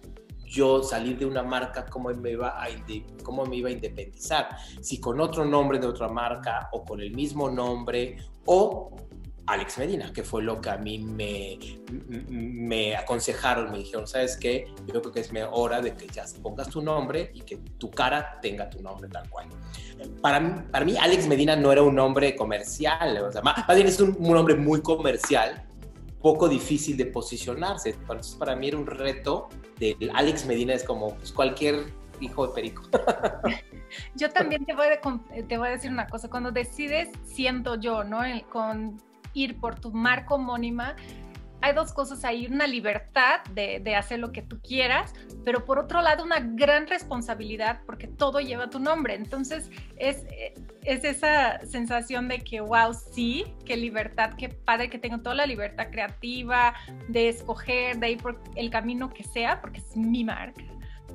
yo 0.46 0.84
salir 0.84 1.18
de 1.18 1.26
una 1.26 1.44
marca, 1.44 1.86
cómo 1.86 2.10
me 2.10 2.32
iba 2.32 2.62
a, 2.62 2.68
cómo 3.24 3.46
me 3.46 3.58
iba 3.58 3.70
a 3.70 3.72
independizar, 3.72 4.50
si 4.82 5.00
con 5.00 5.20
otro 5.20 5.44
nombre 5.44 5.80
de 5.80 5.88
otra 5.88 6.08
marca 6.08 6.70
o 6.72 6.84
con 6.84 7.02
el 7.02 7.12
mismo 7.12 7.50
nombre 7.50 8.18
o 8.46 8.96
Alex 9.48 9.78
Medina, 9.78 10.12
que 10.12 10.24
fue 10.24 10.42
lo 10.42 10.60
que 10.60 10.70
a 10.70 10.78
mí 10.78 10.98
me, 10.98 11.60
me 12.20 12.96
aconsejaron, 12.96 13.72
me 13.72 13.80
dijeron, 13.80 14.08
¿sabes 14.08 14.38
qué? 14.38 14.74
Yo 14.88 15.02
creo 15.02 15.12
que 15.12 15.20
es 15.20 15.32
hora 15.52 15.82
de 15.82 15.96
que 15.96 16.08
ya 16.08 16.26
pongas 16.42 16.70
tu 16.70 16.82
nombre 16.82 17.32
y 17.34 17.42
que 17.42 17.58
tu 17.78 17.92
cara 17.92 18.40
tenga 18.42 18.70
tu 18.70 18.82
nombre 18.82 19.08
tal 19.10 19.30
cual. 19.30 19.48
Para, 20.22 20.66
para 20.72 20.86
mí, 20.86 20.96
Alex 21.00 21.28
Medina 21.28 21.56
no 21.56 21.72
era 21.72 21.84
un 21.84 21.96
nombre 21.96 22.36
comercial, 22.36 23.18
o 23.18 23.32
sea, 23.32 23.42
más, 23.42 23.68
bien 23.76 23.88
es 23.88 24.00
un, 24.00 24.18
nombre 24.20 24.56
muy 24.56 24.82
comercial, 24.82 25.64
poco 26.22 26.50
difícil 26.50 26.98
de 26.98 27.06
posicionarse. 27.06 27.92
Entonces, 27.92 28.36
para 28.36 28.56
mí 28.56 28.70
era 28.70 28.78
un 28.78 28.88
reto 28.88 29.50
de 29.78 29.96
Alex 30.14 30.48
Medina, 30.48 30.74
es 30.74 30.84
como 30.84 31.16
pues, 31.16 31.32
cualquier 31.32 31.86
hijo 32.20 32.48
de 32.48 32.54
perico. 32.54 32.84
Yo 34.16 34.30
también 34.32 34.66
te 34.66 34.74
voy, 34.74 34.88
a, 34.88 35.00
te 35.48 35.58
voy 35.58 35.68
a 35.68 35.72
decir 35.72 35.92
una 35.92 36.08
cosa, 36.08 36.30
cuando 36.30 36.52
decides, 36.52 37.10
siento 37.24 37.76
yo, 37.76 38.04
¿no? 38.04 38.22
con 38.50 38.98
ir 39.36 39.60
por 39.60 39.80
tu 39.80 39.92
marca 39.92 40.34
homónima, 40.34 40.96
hay 41.62 41.74
dos 41.74 41.94
cosas 41.94 42.24
ahí, 42.26 42.46
una 42.46 42.68
libertad 42.68 43.40
de, 43.54 43.80
de, 43.80 43.96
hacer 43.96 44.20
lo 44.20 44.32
que 44.32 44.44
tú 44.44 44.60
quieras, 44.62 45.14
pero 45.44 45.66
por 45.66 45.80
otro 45.80 46.02
lado 46.02 46.24
una 46.24 46.40
gran 46.40 46.86
responsabilidad 46.86 47.82
porque 47.88 48.08
todo 48.08 48.40
lleva 48.40 48.70
tu 48.70 48.78
nombre. 48.78 49.16
Entonces 49.16 49.72
es, 49.98 50.26
es 50.84 51.04
esa 51.04 51.66
sensación 51.66 52.28
de 52.28 52.40
que, 52.40 52.62
wow, 52.62 52.94
sí, 52.94 53.46
qué 53.66 53.78
libertad, 53.78 54.34
qué 54.38 54.50
padre 54.50 54.92
que 54.92 55.00
tengo 55.00 55.20
toda 55.20 55.36
la 55.36 55.48
libertad 55.48 55.88
creativa 55.90 56.76
de 57.08 57.30
escoger, 57.30 57.98
de 57.98 58.12
ir 58.12 58.22
por 58.22 58.40
el 58.56 58.70
camino 58.70 59.10
que 59.10 59.24
sea, 59.24 59.60
porque 59.60 59.80
es 59.80 59.98
mi 59.98 60.24
marca. 60.24 60.64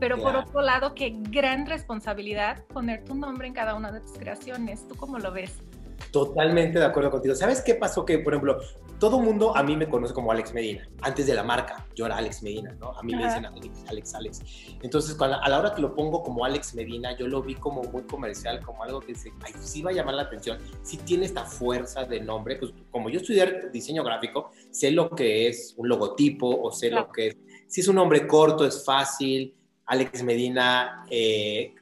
Pero 0.01 0.17
por 0.17 0.35
otro 0.35 0.63
lado, 0.63 0.95
qué 0.95 1.15
gran 1.15 1.67
responsabilidad 1.67 2.65
poner 2.69 3.05
tu 3.05 3.15
nombre 3.15 3.47
en 3.47 3.53
cada 3.53 3.75
una 3.75 3.93
de 3.93 4.01
tus 4.01 4.13
creaciones. 4.13 4.89
¿Tú 4.89 4.97
cómo 4.97 5.19
lo 5.19 5.31
ves? 5.31 5.63
Totalmente 6.11 6.79
de 6.79 6.85
acuerdo 6.85 7.11
contigo. 7.11 7.35
¿Sabes 7.35 7.63
qué 7.63 7.75
pasó? 7.75 8.05
Que, 8.05 8.19
por 8.19 8.33
ejemplo, 8.33 8.59
todo 8.99 9.21
mundo 9.21 9.57
a 9.57 9.63
mí 9.63 9.77
me 9.77 9.89
conoce 9.89 10.13
como 10.13 10.33
Alex 10.33 10.53
Medina. 10.53 10.89
Antes 11.03 11.27
de 11.27 11.35
la 11.35 11.45
marca, 11.45 11.87
yo 11.95 12.07
era 12.07 12.17
Alex 12.17 12.43
Medina, 12.43 12.77
¿no? 12.81 12.91
A 12.91 13.03
mí 13.03 13.15
me 13.15 13.25
dicen 13.25 13.47
Alex, 13.47 13.85
Alex, 13.89 14.15
Alex. 14.15 14.43
Entonces, 14.83 15.15
cuando, 15.15 15.41
a 15.41 15.49
la 15.49 15.59
hora 15.59 15.75
que 15.75 15.81
lo 15.81 15.95
pongo 15.95 16.23
como 16.23 16.45
Alex 16.45 16.75
Medina, 16.75 17.17
yo 17.17 17.29
lo 17.29 17.43
vi 17.43 17.55
como 17.55 17.83
muy 17.85 18.03
comercial, 18.03 18.61
como 18.65 18.83
algo 18.83 19.01
que 19.01 19.15
se, 19.15 19.33
ay, 19.43 19.53
sí 19.61 19.83
va 19.83 19.91
a 19.91 19.95
llamar 19.95 20.15
la 20.15 20.23
atención. 20.23 20.59
Sí 20.83 20.97
tiene 20.99 21.27
esta 21.27 21.45
fuerza 21.45 22.05
de 22.05 22.21
nombre. 22.21 22.57
Pues 22.57 22.73
como 22.91 23.09
yo 23.09 23.21
estudié 23.21 23.71
diseño 23.73 24.03
gráfico, 24.03 24.51
sé 24.71 24.91
lo 24.91 25.11
que 25.11 25.49
es 25.49 25.75
un 25.77 25.89
logotipo 25.89 26.49
o 26.61 26.73
sé 26.73 26.91
lo 26.91 27.11
que 27.11 27.29
es. 27.29 27.37
Si 27.69 27.83
es 27.83 27.89
un 27.89 27.97
nombre 27.97 28.27
corto, 28.27 28.67
es 28.67 28.85
fácil. 28.85 29.55
Alex 29.87 30.23
Medina, 30.23 31.05
eh, 31.09 31.75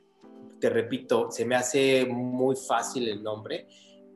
te 0.61 0.71
repito, 0.71 1.31
se 1.31 1.45
me 1.45 1.57
hace 1.57 2.05
muy 2.07 2.57
fácil 2.57 3.09
el 3.09 3.23
nombre 3.23 3.67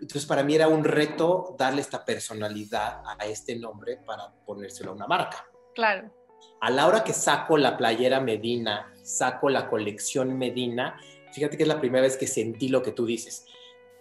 entonces 0.03 0.27
para 0.27 0.43
mí 0.43 0.57
era 0.57 0.67
un 0.67 0.83
reto 0.83 1.55
darle 1.57 1.81
esta 1.81 2.05
personalidad 2.05 3.03
a 3.07 3.25
este 3.25 3.55
nombre 3.55 3.99
para 4.05 4.33
ponérselo 4.45 4.91
a 4.91 4.95
una 4.95 5.07
marca. 5.07 5.47
Claro. 5.77 6.11
A 6.61 6.71
la 6.71 6.89
hora 6.89 7.05
que 7.05 7.13
saco 7.13 7.57
la 7.57 7.77
playera 7.77 8.19
Medina, 8.19 8.93
saco 9.05 9.49
la 9.49 9.71
colección 9.71 10.37
Medina, 10.37 10.99
fíjate 11.33 11.57
que 11.57 11.63
es 11.63 11.69
la 11.69 11.81
primera 11.81 12.03
vez 12.03 12.17
que 12.17 12.27
sentí 12.27 12.69
lo 12.69 12.83
que 12.83 12.91
tú 12.91 13.07
dices. 13.07 13.47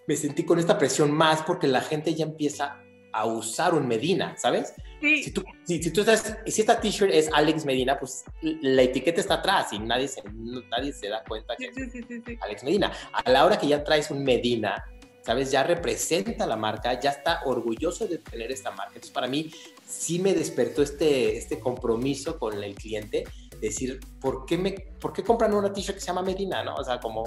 Me 0.07 0.15
sentí 0.15 0.43
con 0.43 0.57
esta 0.57 0.79
presión 0.79 1.11
más 1.11 1.43
porque 1.43 1.67
la 1.67 1.81
gente 1.81 2.15
ya 2.15 2.25
empieza 2.25 2.81
a 3.13 3.25
usar 3.25 3.75
un 3.75 3.87
Medina, 3.87 4.35
¿sabes? 4.37 4.73
Sí. 4.99 5.23
Si 5.23 5.31
tú, 5.31 5.43
si, 5.65 5.91
tú 5.91 6.01
estás, 6.01 6.35
si 6.47 6.61
esta 6.61 6.79
t-shirt 6.79 7.11
es 7.13 7.29
Alex 7.31 7.63
Medina, 7.63 7.99
pues 7.99 8.23
la 8.41 8.81
etiqueta 8.81 9.21
está 9.21 9.35
atrás 9.35 9.71
y 9.71 9.77
nadie 9.77 10.07
se, 10.07 10.23
nadie 10.69 10.93
se 10.93 11.09
da 11.09 11.23
cuenta 11.23 11.55
que 11.55 11.67
es 11.67 12.41
Alex 12.41 12.63
Medina. 12.63 12.91
A 13.11 13.29
la 13.29 13.45
hora 13.45 13.59
que 13.59 13.67
ya 13.67 13.83
traes 13.83 14.09
un 14.09 14.23
Medina, 14.23 14.83
¿sabes? 15.23 15.51
Ya 15.51 15.63
representa 15.63 16.45
la 16.45 16.55
marca, 16.55 16.99
ya 16.99 17.11
está 17.11 17.41
orgulloso 17.45 18.07
de 18.07 18.17
tener 18.17 18.51
esta 18.51 18.71
marca. 18.71 18.93
Entonces, 18.95 19.11
para 19.11 19.27
mí 19.27 19.51
sí 19.87 20.19
me 20.19 20.33
despertó 20.33 20.81
este, 20.81 21.37
este 21.37 21.59
compromiso 21.59 22.39
con 22.39 22.63
el 22.63 22.75
cliente 22.75 23.25
decir, 23.67 23.99
¿por 24.19 24.45
qué, 24.45 24.57
me, 24.57 24.71
¿por 24.71 25.13
qué 25.13 25.23
compran 25.23 25.53
una 25.53 25.71
t-shirt 25.71 25.95
que 25.95 26.01
se 26.01 26.07
llama 26.07 26.23
Medina? 26.23 26.63
¿no? 26.63 26.75
O 26.75 26.83
sea, 26.83 26.99
como, 26.99 27.23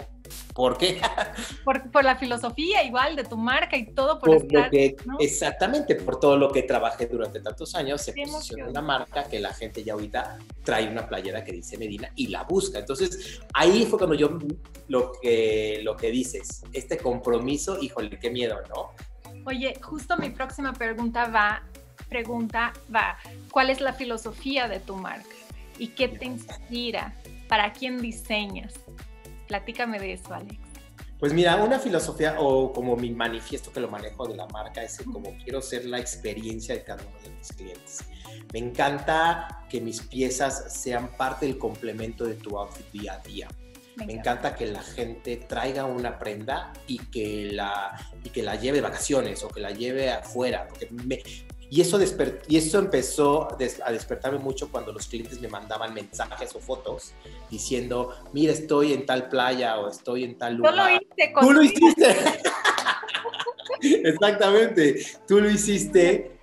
¿por 0.53 0.77
qué? 0.77 1.01
por, 1.65 1.91
por, 1.91 2.05
la 2.05 2.17
filosofía 2.17 2.83
igual 2.83 3.17
de 3.17 3.25
tu 3.25 3.37
marca 3.37 3.77
y 3.77 3.93
todo 3.95 4.19
por, 4.19 4.35
estar, 4.35 4.71
Exactamente, 5.21 5.95
por 5.95 6.19
todo 6.19 6.37
lo 6.37 6.51
que 6.51 6.63
trabajé 6.63 7.07
durante 7.07 7.41
tantos 7.41 7.75
años, 7.75 8.03
se 8.03 8.13
posiciona 8.13 8.69
una 8.69 8.83
marca 8.83 9.25
que 9.25 9.39
la 9.41 9.55
gente 9.55 9.83
ya 9.85 9.95
ahorita 9.95 10.39
trae 10.65 10.89
una 10.89 11.07
playera 11.09 11.45
que 11.45 11.53
dice 11.53 11.79
Medina 11.79 12.11
y 12.17 12.27
la 12.27 12.43
busca. 12.43 12.79
Entonces, 12.79 13.41
ahí 13.55 13.87
fue 13.87 13.99
cuando 13.99 14.17
yo, 14.17 14.39
lo 14.89 15.13
que, 15.21 15.81
lo 15.83 15.97
que 15.97 16.11
dices, 16.11 16.63
este 16.73 16.99
compromiso, 16.99 17.79
híjole, 17.81 18.19
qué 18.19 18.31
miedo, 18.31 18.57
¿no? 18.69 18.91
Oye, 19.47 19.75
justo 19.81 20.17
mi 20.17 20.31
próxima 20.31 20.73
pregunta 20.73 21.27
va, 21.27 21.63
pregunta 22.09 22.73
va, 22.95 23.19
¿cuál 23.51 23.71
es 23.71 23.81
la 23.81 23.93
filosofía 23.93 24.69
de 24.69 24.81
tu 24.81 24.97
marca? 24.97 25.44
¿Y 25.79 25.89
qué 25.89 26.09
te 26.09 26.27
inspira? 26.27 27.15
¿Para 27.49 27.73
quién 27.73 28.01
diseñas? 28.01 28.75
Platícame 29.49 29.99
de 29.99 30.15
eso, 30.15 30.33
Alex. 30.33 30.59
Pues 31.19 31.33
mira, 31.33 31.57
una 31.57 31.79
filosofía 31.79 32.37
o 32.39 32.73
como 32.73 32.97
mi 32.97 33.11
manifiesto 33.11 33.73
que 33.73 33.81
lo 33.81 33.89
manejo 33.89 34.27
de 34.27 34.37
la 34.37 34.47
marca 34.49 34.83
es 34.83 34.99
como 35.11 35.35
quiero 35.43 35.63
ser 35.63 35.87
la 35.87 35.99
experiencia 35.99 36.75
de 36.75 36.83
cada 36.83 37.03
uno 37.03 37.19
de 37.23 37.31
mis 37.31 37.49
clientes. 37.53 38.05
Me 38.53 38.59
encanta 38.59 39.65
que 39.71 39.81
mis 39.81 40.03
piezas 40.03 40.73
sean 40.73 41.09
parte 41.17 41.47
del 41.47 41.57
complemento 41.57 42.25
de 42.25 42.35
tu 42.35 42.59
outfit 42.59 42.91
día 42.93 43.15
a 43.15 43.19
día. 43.21 43.49
Me 43.97 44.13
encanta 44.13 44.57
que 44.57 44.67
la 44.67 44.83
gente 44.83 45.37
traiga 45.37 45.85
una 45.85 46.19
prenda 46.19 46.73
y 46.87 46.99
que 46.99 47.49
la, 47.53 47.97
y 48.25 48.31
que 48.31 48.43
la 48.43 48.57
lleve 48.57 48.79
de 48.79 48.83
vacaciones 48.83 49.43
o 49.45 49.49
que 49.49 49.61
la 49.61 49.71
lleve 49.71 50.11
afuera, 50.11 50.67
porque 50.69 50.89
me, 50.91 51.23
y 51.75 51.81
eso, 51.81 51.99
y 52.47 52.57
eso 52.57 52.79
empezó 52.79 53.49
a 53.51 53.91
despertarme 53.91 54.39
mucho 54.39 54.71
cuando 54.71 54.93
los 54.93 55.09
clientes 55.09 55.41
me 55.41 55.49
mandaban 55.49 55.93
mensajes 55.93 56.55
o 56.55 56.61
fotos 56.61 57.15
diciendo, 57.51 58.15
mira, 58.33 58.53
estoy 58.53 58.93
en 58.93 59.05
tal 59.05 59.29
playa 59.29 59.81
o 59.81 59.89
estoy 59.89 60.23
en 60.23 60.39
tal 60.39 60.55
lugar. 60.55 60.73
Tú 60.73 60.79
lo 60.79 60.93
hiciste. 60.93 61.35
Tú 61.41 61.53
lo 61.53 61.63
hiciste. 61.65 62.17
Exactamente, 64.09 65.05
tú 65.27 65.41
lo 65.41 65.51
hiciste 65.51 66.39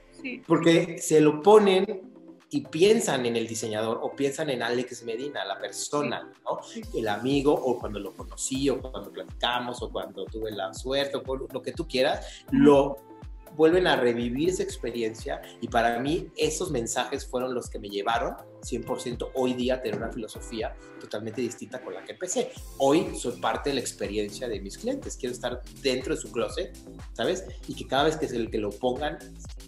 porque 0.45 0.97
se 0.99 1.21
lo 1.21 1.41
ponen 1.41 2.01
y 2.49 2.65
piensan 2.65 3.25
en 3.25 3.37
el 3.37 3.47
diseñador 3.47 4.01
o 4.03 4.13
piensan 4.13 4.49
en 4.49 4.61
Alex 4.61 5.03
Medina, 5.03 5.45
la 5.45 5.57
persona, 5.57 6.29
¿no? 6.43 6.59
El 6.93 7.07
amigo 7.07 7.53
o 7.53 7.79
cuando 7.79 8.01
lo 8.01 8.13
conocí 8.17 8.69
o 8.69 8.81
cuando 8.81 9.09
platicamos 9.09 9.81
o 9.81 9.89
cuando 9.89 10.25
tuve 10.25 10.51
la 10.51 10.73
suerte 10.73 11.21
o 11.25 11.35
lo 11.37 11.61
que 11.61 11.71
tú 11.71 11.87
quieras, 11.87 12.43
lo 12.51 13.10
vuelven 13.55 13.87
a 13.87 13.95
revivir 13.95 14.49
esa 14.49 14.63
experiencia 14.63 15.41
y 15.61 15.67
para 15.67 15.99
mí 15.99 16.31
esos 16.35 16.71
mensajes 16.71 17.25
fueron 17.25 17.53
los 17.53 17.69
que 17.69 17.79
me 17.79 17.89
llevaron 17.89 18.35
100% 18.61 19.31
hoy 19.35 19.53
día 19.53 19.75
a 19.75 19.81
tener 19.81 19.97
una 19.97 20.11
filosofía 20.11 20.75
totalmente 20.99 21.41
distinta 21.41 21.81
con 21.81 21.93
la 21.93 22.03
que 22.03 22.13
empecé. 22.13 22.51
Hoy 22.77 23.15
soy 23.15 23.39
parte 23.39 23.69
de 23.69 23.75
la 23.75 23.81
experiencia 23.81 24.47
de 24.47 24.59
mis 24.59 24.77
clientes, 24.77 25.17
quiero 25.17 25.33
estar 25.33 25.61
dentro 25.81 26.15
de 26.15 26.21
su 26.21 26.31
closet, 26.31 26.77
¿sabes? 27.13 27.45
Y 27.67 27.75
que 27.75 27.87
cada 27.87 28.03
vez 28.03 28.17
que 28.17 28.25
es 28.25 28.33
el 28.33 28.49
que 28.49 28.59
lo 28.59 28.69
pongan, 28.69 29.17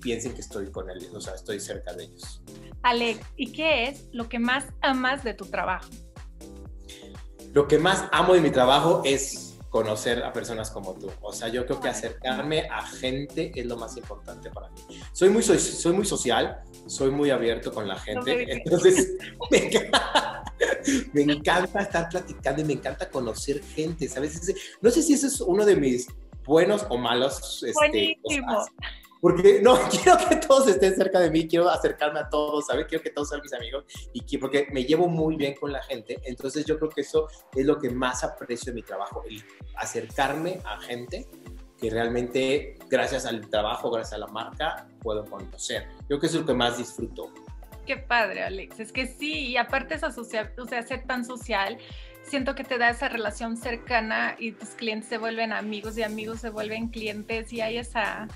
piensen 0.01 0.33
que 0.33 0.41
estoy 0.41 0.69
con 0.71 0.89
ellos, 0.89 1.13
o 1.13 1.21
sea, 1.21 1.33
estoy 1.33 1.59
cerca 1.59 1.93
de 1.93 2.05
ellos. 2.05 2.41
Alex, 2.83 3.19
¿y 3.35 3.51
qué 3.51 3.87
es 3.87 4.07
lo 4.11 4.29
que 4.29 4.39
más 4.39 4.65
amas 4.81 5.23
de 5.23 5.33
tu 5.33 5.45
trabajo? 5.45 5.89
Lo 7.53 7.67
que 7.67 7.77
más 7.77 8.05
amo 8.11 8.33
de 8.33 8.41
mi 8.41 8.49
trabajo 8.49 9.01
es 9.05 9.52
conocer 9.73 10.23
a 10.23 10.31
personas 10.31 10.69
como 10.69 10.93
tú. 10.93 11.09
O 11.21 11.33
sea, 11.33 11.47
yo 11.47 11.65
creo 11.65 11.79
que 11.79 11.89
acercarme 11.89 12.67
a 12.69 12.85
gente 12.85 13.51
es 13.55 13.65
lo 13.65 13.75
más 13.75 13.97
importante 13.97 14.51
para 14.51 14.69
mí. 14.69 15.01
Soy 15.13 15.29
muy, 15.29 15.41
soy, 15.41 15.57
soy 15.57 15.93
muy 15.93 16.05
social, 16.05 16.61
soy 16.85 17.09
muy 17.09 17.31
abierto 17.31 17.73
con 17.73 17.87
la 17.87 17.95
gente, 17.95 18.53
entonces 18.53 19.15
me 21.13 21.23
encanta, 21.23 21.81
estar 21.81 22.07
platicando 22.07 22.61
y 22.61 22.65
me 22.65 22.73
encanta 22.73 23.09
conocer 23.09 23.63
gente, 23.63 24.07
¿sabes? 24.07 24.53
No 24.79 24.91
sé 24.91 25.01
si 25.01 25.15
eso 25.15 25.25
es 25.25 25.41
uno 25.41 25.65
de 25.65 25.75
mis 25.75 26.05
buenos 26.45 26.85
o 26.89 26.97
malos 26.99 27.63
este, 27.63 27.73
Buenísimo. 27.73 28.67
Porque 29.23 29.61
no, 29.61 29.79
quiero 29.89 30.17
que 30.27 30.35
todos 30.35 30.67
estén 30.67 30.97
cerca 30.97 31.17
de 31.21 31.31
mí, 31.31 31.47
quiero 31.47 31.69
acercarme 31.69 32.19
a 32.19 32.27
todos, 32.27 32.65
¿sabes? 32.65 32.87
Quiero 32.87 33.01
que 33.01 33.09
todos 33.09 33.29
sean 33.29 33.39
mis 33.41 33.53
amigos 33.53 33.85
y 34.11 34.37
porque 34.37 34.67
me 34.73 34.83
llevo 34.83 35.07
muy 35.07 35.37
bien 35.37 35.55
con 35.55 35.71
la 35.71 35.81
gente. 35.81 36.19
Entonces 36.25 36.65
yo 36.65 36.77
creo 36.77 36.89
que 36.89 37.01
eso 37.01 37.29
es 37.55 37.65
lo 37.65 37.79
que 37.79 37.89
más 37.89 38.25
aprecio 38.25 38.73
de 38.73 38.75
mi 38.75 38.81
trabajo, 38.81 39.23
el 39.29 39.41
acercarme 39.77 40.59
a 40.65 40.77
gente 40.81 41.25
que 41.79 41.89
realmente 41.89 42.77
gracias 42.89 43.25
al 43.25 43.49
trabajo, 43.49 43.89
gracias 43.89 44.15
a 44.15 44.17
la 44.17 44.27
marca, 44.27 44.89
puedo 45.01 45.23
conocer. 45.23 45.87
Yo 46.01 46.07
creo 46.07 46.19
que 46.19 46.27
eso 46.27 46.35
es 46.35 46.41
lo 46.41 46.47
que 46.47 46.53
más 46.53 46.77
disfruto. 46.77 47.31
Qué 47.85 47.95
padre, 47.95 48.43
Alex. 48.43 48.81
Es 48.81 48.91
que 48.91 49.07
sí, 49.07 49.47
y 49.47 49.55
aparte 49.55 49.95
esa 49.95 50.11
social, 50.11 50.53
o 50.57 50.65
sea, 50.65 50.83
ser 50.83 51.05
tan 51.05 51.23
social, 51.23 51.77
siento 52.23 52.55
que 52.55 52.65
te 52.65 52.77
da 52.77 52.89
esa 52.89 53.07
relación 53.07 53.55
cercana 53.55 54.35
y 54.37 54.51
tus 54.51 54.69
clientes 54.71 55.07
se 55.07 55.17
vuelven 55.17 55.53
amigos 55.53 55.97
y 55.97 56.03
amigos 56.03 56.41
se 56.41 56.49
vuelven 56.49 56.89
clientes 56.89 57.53
y 57.53 57.61
hay 57.61 57.77
esa 57.77 58.27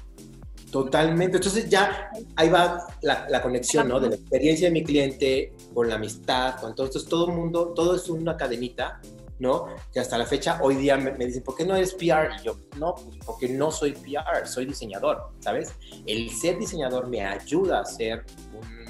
Totalmente. 0.83 1.37
Entonces 1.37 1.67
ya 1.67 2.11
ahí 2.35 2.49
va 2.49 2.85
la, 3.01 3.41
conexión, 3.41 3.87
¿no? 3.87 3.99
De 3.99 4.09
la 4.09 4.15
experiencia 4.15 4.67
de 4.67 4.71
mi 4.71 4.83
cliente 4.83 5.53
con 5.73 5.89
la 5.89 5.95
amistad, 5.95 6.59
con 6.59 6.75
todo. 6.75 6.85
Entonces 6.85 7.09
todo 7.09 7.29
el 7.29 7.33
mundo, 7.33 7.73
todo 7.75 7.95
es 7.95 8.07
una 8.09 8.37
cadenita, 8.37 9.01
¿no? 9.39 9.65
Que 9.91 9.99
hasta 9.99 10.19
la 10.19 10.27
fecha, 10.27 10.59
hoy 10.61 10.75
día 10.75 10.95
me, 10.97 11.11
dicen, 11.25 11.41
¿por 11.41 11.55
qué 11.55 11.65
no 11.65 11.75
eres 11.75 11.95
PR? 11.95 12.29
Y 12.39 12.45
yo, 12.45 12.59
no, 12.77 12.93
pues, 12.93 13.17
porque 13.25 13.49
no 13.49 13.71
soy 13.71 13.93
PR, 13.93 14.45
soy 14.45 14.67
diseñador, 14.67 15.31
¿sabes? 15.39 15.73
El 16.05 16.29
ser 16.29 16.59
diseñador 16.59 17.07
me 17.07 17.25
ayuda 17.25 17.79
a 17.79 17.85
ser 17.85 18.23
un 18.53 18.86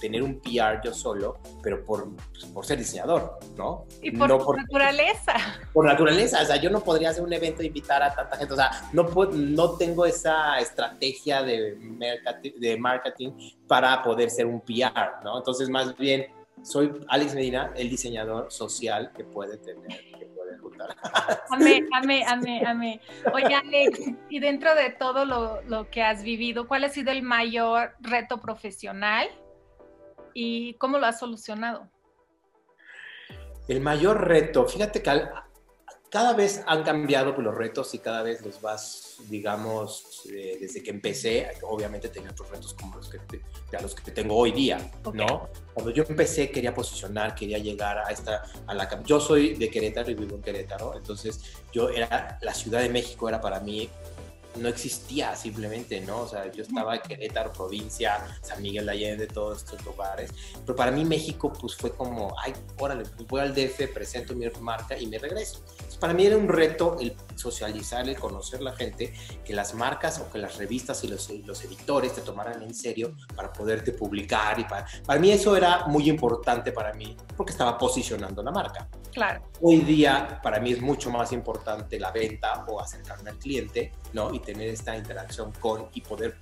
tener 0.00 0.22
un 0.22 0.40
PR 0.40 0.80
yo 0.82 0.94
solo, 0.94 1.38
pero 1.62 1.84
por, 1.84 2.08
pues, 2.30 2.44
por 2.46 2.64
ser 2.64 2.78
diseñador, 2.78 3.38
¿no? 3.56 3.86
Y 4.02 4.10
por, 4.10 4.28
naturaleza. 4.56 5.34
Por 5.72 5.86
naturaleza, 5.86 6.42
o 6.42 6.44
sea, 6.44 6.56
yo 6.56 6.70
no 6.70 6.80
podría 6.80 7.10
hacer 7.10 7.22
un 7.22 7.32
evento 7.32 7.62
e 7.62 7.66
invitar 7.66 8.02
a 8.02 8.14
tanta 8.14 8.36
gente, 8.36 8.54
o 8.54 8.56
sea, 8.56 8.70
no, 8.92 9.04
no 9.32 9.76
tengo 9.76 10.06
esa 10.06 10.58
estrategia 10.58 11.42
de 11.42 11.76
marketing, 11.76 12.60
de 12.60 12.76
marketing 12.76 13.30
para 13.66 14.02
poder 14.02 14.30
ser 14.30 14.46
un 14.46 14.60
PR, 14.60 15.22
¿no? 15.24 15.38
Entonces, 15.38 15.68
más 15.68 15.96
bien, 15.96 16.26
soy 16.62 16.92
Alex 17.08 17.34
Medina, 17.34 17.72
el 17.76 17.88
diseñador 17.88 18.50
social 18.50 19.12
que 19.16 19.24
puede 19.24 19.56
tener, 19.58 20.04
que 20.18 20.26
puede 20.26 20.58
juntar. 20.58 20.96
Amé, 21.50 21.86
amé, 21.92 22.24
amé, 22.26 22.62
amé. 22.66 23.00
Oye, 23.32 23.54
Alex, 23.54 24.00
y 24.28 24.40
dentro 24.40 24.74
de 24.74 24.90
todo 24.90 25.24
lo, 25.24 25.62
lo 25.62 25.90
que 25.90 26.02
has 26.02 26.22
vivido, 26.22 26.68
¿cuál 26.68 26.84
ha 26.84 26.88
sido 26.88 27.10
el 27.10 27.22
mayor 27.22 27.94
reto 28.00 28.40
profesional 28.40 29.28
y 30.34 30.74
cómo 30.74 30.98
lo 30.98 31.06
has 31.06 31.18
solucionado? 31.18 31.90
El 33.68 33.80
mayor 33.80 34.26
reto, 34.26 34.66
fíjate 34.66 35.02
que 35.02 35.10
cada 36.10 36.32
vez 36.32 36.62
han 36.66 36.84
cambiado 36.84 37.32
los 37.32 37.54
retos 37.54 37.94
y 37.94 37.98
cada 37.98 38.22
vez 38.22 38.40
los 38.44 38.60
vas, 38.62 39.16
digamos, 39.28 40.22
eh, 40.32 40.56
desde 40.58 40.82
que 40.82 40.90
empecé, 40.90 41.50
obviamente 41.62 42.08
tenía 42.08 42.30
otros 42.30 42.50
retos 42.50 42.74
como 42.74 42.96
los 42.96 43.10
que, 43.10 43.18
a 43.76 43.82
los 43.82 43.94
que 43.94 44.10
tengo 44.10 44.34
hoy 44.34 44.52
día, 44.52 44.90
¿no? 45.12 45.48
Cuando 45.74 45.90
yo 45.90 46.04
empecé 46.08 46.50
quería 46.50 46.74
posicionar, 46.74 47.34
quería 47.34 47.58
llegar 47.58 47.98
a 47.98 48.10
esta, 48.10 48.42
a 48.66 48.74
la, 48.74 49.02
yo 49.04 49.20
soy 49.20 49.54
de 49.54 49.68
Querétaro 49.68 50.10
y 50.10 50.14
vivo 50.14 50.36
en 50.36 50.42
Querétaro, 50.42 50.96
entonces 50.96 51.40
yo 51.72 51.90
era, 51.90 52.38
la 52.40 52.54
Ciudad 52.54 52.80
de 52.80 52.88
México 52.88 53.28
era 53.28 53.40
para 53.40 53.60
mí 53.60 53.90
no 54.58 54.68
existía 54.68 55.34
simplemente, 55.36 56.00
¿no? 56.00 56.22
O 56.22 56.28
sea, 56.28 56.50
yo 56.52 56.62
estaba 56.62 56.96
en 56.96 57.02
Querétaro, 57.02 57.52
provincia, 57.52 58.26
San 58.42 58.62
Miguel 58.62 58.86
de 58.86 58.92
Allende, 58.92 59.26
todos 59.26 59.58
estos 59.58 59.84
lugares. 59.84 60.32
Pero 60.64 60.76
para 60.76 60.90
mí 60.90 61.04
México, 61.04 61.52
pues 61.52 61.76
fue 61.76 61.92
como, 61.92 62.34
ay, 62.38 62.52
órale, 62.78 63.04
pues 63.04 63.28
voy 63.28 63.40
al 63.40 63.54
DF, 63.54 63.92
presento 63.92 64.34
mi 64.34 64.46
marca 64.60 64.98
y 64.98 65.06
me 65.06 65.18
regreso. 65.18 65.62
para 66.00 66.14
mí 66.14 66.26
era 66.26 66.36
un 66.36 66.48
reto 66.48 66.96
el 67.00 67.14
socializar, 67.34 68.08
el 68.08 68.16
conocer 68.16 68.60
la 68.62 68.72
gente, 68.72 69.12
que 69.44 69.54
las 69.54 69.74
marcas 69.74 70.18
o 70.20 70.30
que 70.30 70.38
las 70.38 70.56
revistas 70.56 71.02
y 71.04 71.08
los, 71.08 71.30
los 71.30 71.64
editores 71.64 72.14
te 72.14 72.20
tomaran 72.20 72.62
en 72.62 72.74
serio 72.74 73.14
para 73.34 73.52
poderte 73.52 73.92
publicar. 73.92 74.58
Y 74.58 74.64
para, 74.64 74.86
para 75.04 75.20
mí 75.20 75.30
eso 75.30 75.56
era 75.56 75.86
muy 75.86 76.08
importante 76.08 76.72
para 76.72 76.92
mí, 76.94 77.16
porque 77.36 77.52
estaba 77.52 77.78
posicionando 77.78 78.42
la 78.42 78.50
marca. 78.50 78.88
Claro. 79.12 79.42
Hoy 79.60 79.78
día 79.78 80.40
para 80.42 80.60
mí 80.60 80.72
es 80.72 80.80
mucho 80.80 81.10
más 81.10 81.32
importante 81.32 81.98
la 81.98 82.10
venta 82.10 82.64
o 82.68 82.80
acercarme 82.80 83.30
al 83.30 83.38
cliente, 83.38 83.92
¿no? 84.12 84.32
Y 84.32 84.40
tener 84.40 84.68
esta 84.68 84.96
interacción 84.96 85.52
con 85.60 85.88
y 85.94 86.00
poder 86.00 86.36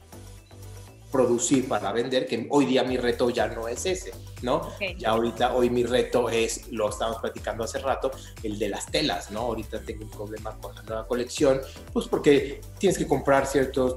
producir 1.11 1.69
para 1.69 1.93
vender, 1.93 2.27
que 2.27 2.47
hoy 2.51 2.67
día 2.67 2.83
mi 2.83 2.97
reto 2.97 3.31
ya 3.31 3.47
no 3.47 3.69
es 3.69 3.87
ese, 3.87 4.13
¿no? 4.43 4.71
Ya 4.99 5.11
ahorita, 5.11 5.55
hoy 5.55 5.71
mi 5.71 5.85
reto 5.85 6.29
es, 6.29 6.71
lo 6.73 6.91
estamos 6.91 7.19
platicando 7.19 7.65
hace 7.65 7.79
rato, 7.79 8.11
el 8.43 8.59
de 8.59 8.69
las 8.69 8.87
telas, 8.87 9.31
¿no? 9.31 9.41
Ahorita 9.41 9.81
tengo 9.81 10.05
un 10.05 10.11
problema 10.11 10.57
con 10.61 10.75
la 10.75 10.83
nueva 10.83 11.07
colección, 11.07 11.61
pues 11.93 12.07
porque 12.07 12.61
tienes 12.79 12.99
que 12.99 13.07
comprar 13.07 13.47
ciertos 13.47 13.97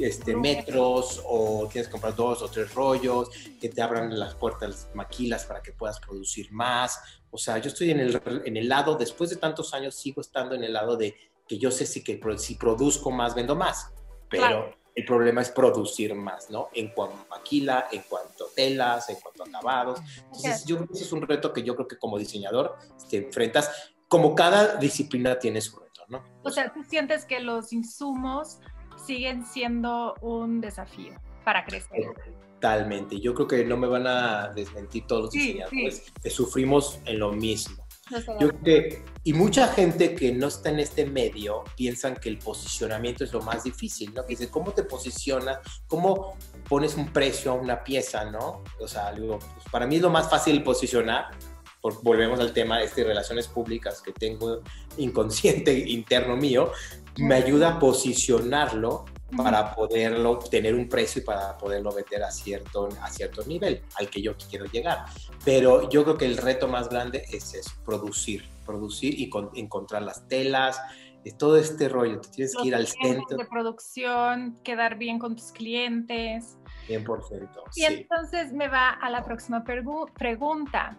este, 0.00 0.36
metros 0.36 1.22
o 1.24 1.68
tienes 1.70 1.88
que 1.88 1.92
comprar 1.92 2.14
dos 2.14 2.42
o 2.42 2.48
tres 2.48 2.74
rollos 2.74 3.30
que 3.60 3.68
te 3.68 3.82
abran 3.82 4.18
las 4.18 4.34
puertas, 4.34 4.88
maquilas 4.94 5.44
para 5.44 5.62
que 5.62 5.72
puedas 5.72 6.00
producir 6.00 6.50
más. 6.52 7.00
O 7.30 7.38
sea, 7.38 7.58
yo 7.58 7.68
estoy 7.68 7.90
en 7.90 8.00
el, 8.00 8.20
en 8.44 8.56
el 8.56 8.68
lado, 8.68 8.96
después 8.96 9.30
de 9.30 9.36
tantos 9.36 9.72
años, 9.74 9.94
sigo 9.94 10.20
estando 10.20 10.54
en 10.54 10.64
el 10.64 10.72
lado 10.72 10.96
de 10.96 11.14
que 11.46 11.58
yo 11.58 11.70
sé 11.70 11.86
si, 11.86 12.04
que, 12.04 12.20
si 12.38 12.54
produzco 12.54 13.10
más, 13.10 13.34
vendo 13.34 13.56
más. 13.56 13.92
Pero 14.28 14.74
el 14.94 15.04
problema 15.04 15.40
es 15.40 15.50
producir 15.50 16.14
más, 16.14 16.50
¿no? 16.50 16.68
En 16.72 16.88
cuanto 16.88 17.16
a 17.16 17.36
maquila, 17.36 17.88
en 17.90 18.02
cuanto 18.02 18.46
a 18.46 18.48
telas, 18.54 19.08
en 19.08 19.16
cuanto 19.16 19.44
a 19.44 19.46
acabados. 19.46 20.00
Entonces, 20.24 20.64
yo 20.64 20.76
creo 20.76 20.88
que 20.88 20.94
ese 20.94 21.04
es 21.04 21.12
un 21.12 21.22
reto 21.22 21.52
que 21.52 21.62
yo 21.62 21.74
creo 21.74 21.88
que 21.88 21.98
como 21.98 22.18
diseñador 22.18 22.76
te 23.08 23.18
enfrentas, 23.18 23.70
como 24.08 24.34
cada 24.34 24.76
disciplina 24.76 25.38
tiene 25.38 25.60
su 25.60 25.78
reto, 25.78 26.02
¿no? 26.08 26.24
O 26.42 26.50
sea, 26.50 26.72
tú 26.72 26.82
sientes 26.84 27.24
que 27.24 27.40
los 27.40 27.72
insumos 27.72 28.58
siguen 29.10 29.44
sindo 29.44 30.14
un 30.20 30.60
desafío 30.60 31.14
para 31.44 31.64
crecer. 31.64 32.06
Totalmente. 32.54 33.18
Yo 33.18 33.34
creo 33.34 33.48
que 33.48 33.64
no 33.64 33.76
me 33.76 33.88
van 33.88 34.06
a 34.06 34.52
desmentir 34.54 35.04
todos 35.08 35.22
los 35.22 35.30
diseñadores 35.32 36.12
que 36.22 36.30
sufrimos 36.30 37.00
en 37.06 37.18
lo 37.18 37.32
mismo. 37.32 37.84
Yo 38.38 38.50
que, 38.62 39.02
y 39.24 39.32
mucha 39.32 39.66
gente 39.68 40.14
que 40.14 40.32
no 40.32 40.46
está 40.46 40.70
en 40.70 40.78
este 40.78 41.06
medio 41.06 41.64
piensan 41.76 42.14
que 42.14 42.28
el 42.28 42.38
posicionamiento 42.38 43.24
es 43.24 43.32
lo 43.32 43.40
más 43.40 43.64
difícil, 43.64 44.14
¿no? 44.14 44.22
Que 44.22 44.30
dice, 44.30 44.48
¿cómo 44.48 44.72
te 44.72 44.84
posicionas? 44.84 45.58
¿Cómo 45.88 46.36
pones 46.68 46.94
un 46.94 47.12
precio 47.12 47.50
a 47.50 47.54
una 47.54 47.82
pieza, 47.82 48.30
¿no? 48.30 48.62
O 48.78 48.86
sea, 48.86 49.12
digo, 49.12 49.38
pues, 49.38 49.66
para 49.72 49.86
mí 49.88 49.96
es 49.96 50.02
lo 50.02 50.10
más 50.10 50.30
fácil 50.30 50.62
posicionar, 50.62 51.30
volvemos 52.02 52.38
al 52.40 52.52
tema 52.52 52.78
de 52.78 52.84
este, 52.84 53.04
relaciones 53.04 53.48
públicas 53.48 54.02
que 54.02 54.12
tengo 54.12 54.60
inconsciente 54.98 55.72
interno 55.88 56.36
mío, 56.36 56.72
me 57.18 57.34
ayuda 57.34 57.76
a 57.76 57.78
posicionarlo 57.78 59.04
para 59.36 59.74
poderlo 59.74 60.38
tener 60.38 60.74
un 60.74 60.88
precio 60.88 61.22
y 61.22 61.24
para 61.24 61.56
poderlo 61.56 61.92
vender 61.92 62.24
a 62.24 62.30
cierto, 62.30 62.88
a 63.00 63.08
cierto 63.10 63.44
nivel 63.46 63.82
al 63.98 64.10
que 64.10 64.20
yo 64.20 64.34
quiero 64.36 64.64
llegar. 64.66 65.04
Pero 65.44 65.88
yo 65.88 66.02
creo 66.04 66.18
que 66.18 66.26
el 66.26 66.36
reto 66.36 66.66
más 66.66 66.88
grande 66.88 67.24
es 67.30 67.54
eso, 67.54 67.70
producir, 67.84 68.44
producir 68.66 69.18
y 69.18 69.30
encontrar 69.54 70.02
las 70.02 70.26
telas, 70.26 70.80
de 71.24 71.32
todo 71.32 71.56
este 71.56 71.88
rollo. 71.88 72.20
tienes 72.20 72.56
que 72.56 72.68
ir 72.68 72.74
al 72.74 72.86
centro. 72.86 73.36
De 73.36 73.44
producción, 73.44 74.58
quedar 74.64 74.96
bien 74.96 75.18
con 75.18 75.36
tus 75.36 75.52
clientes. 75.52 76.56
100%. 76.88 77.48
Y 77.76 77.84
entonces 77.84 78.52
me 78.52 78.68
va 78.68 78.90
a 78.90 79.10
la 79.10 79.22
próxima 79.24 79.62
pregunta. 79.64 80.98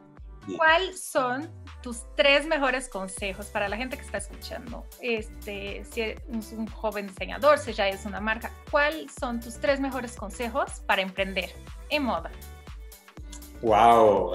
¿Cuáles 0.57 1.03
son 1.03 1.51
tus 1.81 2.03
tres 2.15 2.45
mejores 2.45 2.87
consejos 2.89 3.47
para 3.47 3.67
la 3.67 3.77
gente 3.77 3.97
que 3.97 4.03
está 4.03 4.17
escuchando? 4.17 4.85
Este, 5.01 5.83
si 5.91 6.01
es 6.01 6.17
un 6.51 6.67
joven 6.67 7.07
diseñador, 7.07 7.57
si 7.57 7.73
ya 7.73 7.87
es 7.87 8.05
una 8.05 8.19
marca, 8.19 8.51
¿cuáles 8.69 9.11
son 9.19 9.39
tus 9.39 9.59
tres 9.59 9.79
mejores 9.79 10.15
consejos 10.15 10.81
para 10.85 11.01
emprender 11.01 11.51
en 11.89 12.03
moda? 12.03 12.31
¡Wow! 13.61 14.33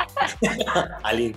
Aline. 1.02 1.36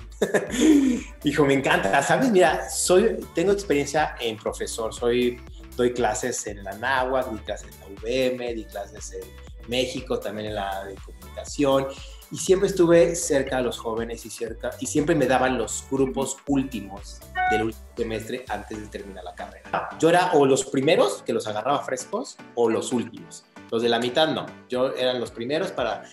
Hijo, 1.23 1.45
me 1.45 1.53
encanta. 1.53 2.01
¿Sabes? 2.03 2.29
Mira, 2.29 2.69
soy, 2.69 3.25
tengo 3.33 3.53
experiencia 3.53 4.15
en 4.19 4.35
profesor. 4.37 4.93
Soy, 4.93 5.39
doy 5.77 5.93
clases 5.93 6.45
en 6.47 6.63
la 6.63 6.73
NAWA, 6.73 7.23
doy 7.23 7.39
clases 7.39 7.69
en 7.73 7.79
la 7.79 7.87
UVM, 7.87 8.55
di 8.55 8.65
clases 8.65 9.13
en 9.13 9.69
México, 9.69 10.19
también 10.19 10.47
en 10.47 10.55
la 10.55 10.83
de 10.83 10.95
comunicación 10.95 11.87
y 12.31 12.37
siempre 12.37 12.69
estuve 12.69 13.15
cerca 13.15 13.57
a 13.57 13.61
los 13.61 13.77
jóvenes 13.77 14.25
y, 14.25 14.29
cerca, 14.29 14.71
y 14.79 14.85
siempre 14.85 15.15
me 15.15 15.27
daban 15.27 15.57
los 15.57 15.85
grupos 15.91 16.37
últimos 16.47 17.19
del 17.51 17.63
último 17.63 17.85
semestre 17.95 18.45
antes 18.47 18.79
de 18.79 18.87
terminar 18.87 19.23
la 19.23 19.35
carrera. 19.35 19.89
Yo 19.99 20.09
era 20.09 20.31
o 20.33 20.45
los 20.45 20.65
primeros 20.65 21.21
que 21.23 21.33
los 21.33 21.45
agarraba 21.47 21.83
frescos 21.83 22.37
o 22.55 22.69
los 22.69 22.93
últimos. 22.93 23.43
Los 23.71 23.81
de 23.81 23.89
la 23.89 23.99
mitad 23.99 24.27
no. 24.27 24.45
Yo 24.69 24.93
eran 24.93 25.19
los 25.19 25.31
primeros 25.31 25.71
para 25.71 26.03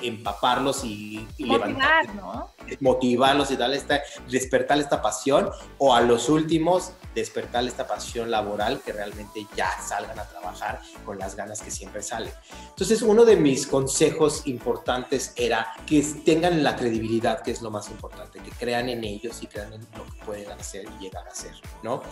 empaparlos 0.00 0.84
y, 0.84 1.26
y 1.38 1.44
Motivar, 1.44 2.14
¿no? 2.14 2.50
motivarlos 2.80 3.50
y 3.50 3.56
darle 3.56 3.76
esta, 3.76 4.02
despertar 4.28 4.78
esta 4.78 5.00
pasión 5.00 5.50
o 5.78 5.94
a 5.94 6.00
los 6.00 6.28
últimos 6.28 6.92
despertar 7.14 7.64
esta 7.64 7.86
pasión 7.86 8.30
laboral 8.30 8.80
que 8.84 8.92
realmente 8.92 9.46
ya 9.56 9.70
salgan 9.80 10.18
a 10.18 10.24
trabajar 10.24 10.80
con 11.04 11.18
las 11.18 11.36
ganas 11.36 11.62
que 11.62 11.70
siempre 11.70 12.02
salen. 12.02 12.32
Entonces, 12.70 13.02
uno 13.02 13.24
de 13.24 13.36
mis 13.36 13.66
consejos 13.66 14.46
importantes 14.46 15.32
era 15.36 15.74
que 15.86 16.02
tengan 16.24 16.62
la 16.62 16.76
credibilidad, 16.76 17.42
que 17.42 17.52
es 17.52 17.62
lo 17.62 17.70
más 17.70 17.88
importante, 17.90 18.40
que 18.40 18.50
crean 18.50 18.88
en 18.88 19.04
ellos 19.04 19.42
y 19.42 19.46
crean 19.46 19.72
en 19.72 19.86
lo 19.96 20.03
pueden 20.24 20.50
hacer 20.52 20.86
y 20.98 21.04
llegar 21.04 21.26
a 21.26 21.34
ser, 21.34 21.52
¿no? 21.82 22.02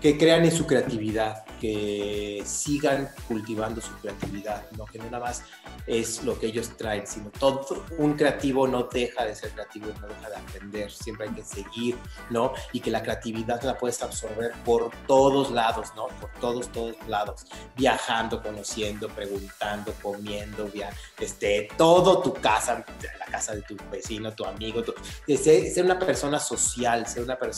Que 0.00 0.16
crean 0.16 0.44
en 0.44 0.52
su 0.52 0.66
creatividad, 0.66 1.44
que 1.60 2.42
sigan 2.46 3.10
cultivando 3.28 3.80
su 3.80 3.92
creatividad, 3.98 4.70
¿no? 4.72 4.86
Que 4.86 4.98
no 4.98 5.04
nada 5.04 5.20
más 5.20 5.42
es 5.86 6.22
lo 6.24 6.38
que 6.38 6.46
ellos 6.46 6.76
traen, 6.76 7.06
sino 7.06 7.30
todo 7.30 7.84
un 7.98 8.14
creativo 8.14 8.66
no 8.66 8.84
deja 8.84 9.24
de 9.24 9.34
ser 9.34 9.50
creativo, 9.50 9.86
no 10.00 10.08
deja 10.08 10.30
de 10.30 10.36
aprender, 10.36 10.90
siempre 10.90 11.28
hay 11.28 11.34
que 11.34 11.44
seguir, 11.44 11.98
¿no? 12.30 12.52
Y 12.72 12.80
que 12.80 12.90
la 12.90 13.02
creatividad 13.02 13.62
la 13.62 13.76
puedes 13.76 14.02
absorber 14.02 14.52
por 14.64 14.90
todos 15.06 15.50
lados, 15.50 15.88
¿no? 15.96 16.08
Por 16.20 16.30
todos, 16.40 16.68
todos 16.72 16.96
lados, 17.08 17.46
viajando, 17.76 18.42
conociendo, 18.42 19.08
preguntando, 19.08 19.92
comiendo, 20.02 20.66
via 20.66 20.90
este, 21.18 21.68
todo 21.76 22.20
tu 22.20 22.34
casa, 22.34 22.84
la 23.18 23.26
casa 23.26 23.54
de 23.54 23.62
tu 23.62 23.76
vecino, 23.90 24.32
tu 24.32 24.44
amigo, 24.44 24.82
tu, 24.82 24.94
ser, 25.36 25.70
ser 25.70 25.84
una 25.84 25.98
persona 25.98 26.38
social, 26.38 27.06
ser 27.06 27.22
una 27.22 27.36
persona 27.36 27.49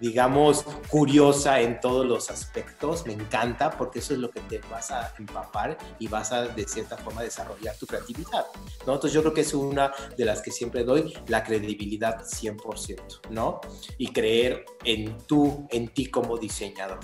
digamos, 0.00 0.64
curiosa 0.88 1.60
en 1.60 1.80
todos 1.80 2.06
los 2.06 2.30
aspectos. 2.30 3.06
Me 3.06 3.12
encanta 3.12 3.70
porque 3.70 3.98
eso 3.98 4.14
es 4.14 4.20
lo 4.20 4.30
que 4.30 4.40
te 4.40 4.60
vas 4.70 4.90
a 4.90 5.12
empapar 5.18 5.76
y 5.98 6.08
vas 6.08 6.32
a, 6.32 6.46
de 6.48 6.66
cierta 6.66 6.96
forma, 6.96 7.22
desarrollar 7.22 7.76
tu 7.76 7.86
creatividad. 7.86 8.46
¿no? 8.86 8.94
Entonces 8.94 9.12
yo 9.12 9.22
creo 9.22 9.34
que 9.34 9.42
es 9.42 9.54
una 9.54 9.92
de 10.16 10.24
las 10.24 10.42
que 10.42 10.50
siempre 10.50 10.84
doy, 10.84 11.14
la 11.26 11.42
credibilidad 11.42 12.24
100%, 12.24 13.30
¿no? 13.30 13.60
Y 13.96 14.12
creer 14.12 14.64
en 14.84 15.18
tú, 15.26 15.66
en 15.70 15.88
ti 15.88 16.06
como 16.06 16.38
diseñador. 16.38 17.00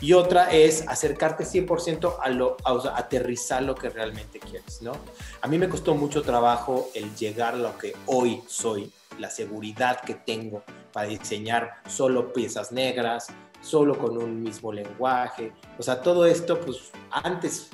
Y 0.00 0.12
otra 0.12 0.50
es 0.52 0.86
acercarte 0.88 1.44
100% 1.44 2.16
a, 2.20 2.28
lo, 2.28 2.56
a 2.64 2.98
aterrizar 2.98 3.62
lo 3.62 3.74
que 3.74 3.88
realmente 3.88 4.38
quieres, 4.38 4.82
¿no? 4.82 4.92
A 5.40 5.48
mí 5.48 5.58
me 5.58 5.68
costó 5.68 5.94
mucho 5.94 6.22
trabajo 6.22 6.90
el 6.94 7.14
llegar 7.14 7.54
a 7.54 7.58
lo 7.58 7.78
que 7.78 7.94
hoy 8.06 8.42
soy, 8.46 8.92
la 9.18 9.30
seguridad 9.30 10.00
que 10.00 10.14
tengo 10.14 10.62
para 10.92 11.08
diseñar 11.08 11.74
solo 11.86 12.32
piezas 12.32 12.72
negras, 12.72 13.28
solo 13.60 13.96
con 13.96 14.18
un 14.18 14.42
mismo 14.42 14.72
lenguaje. 14.72 15.52
O 15.78 15.82
sea, 15.82 16.00
todo 16.02 16.26
esto, 16.26 16.60
pues 16.60 16.90
antes 17.10 17.70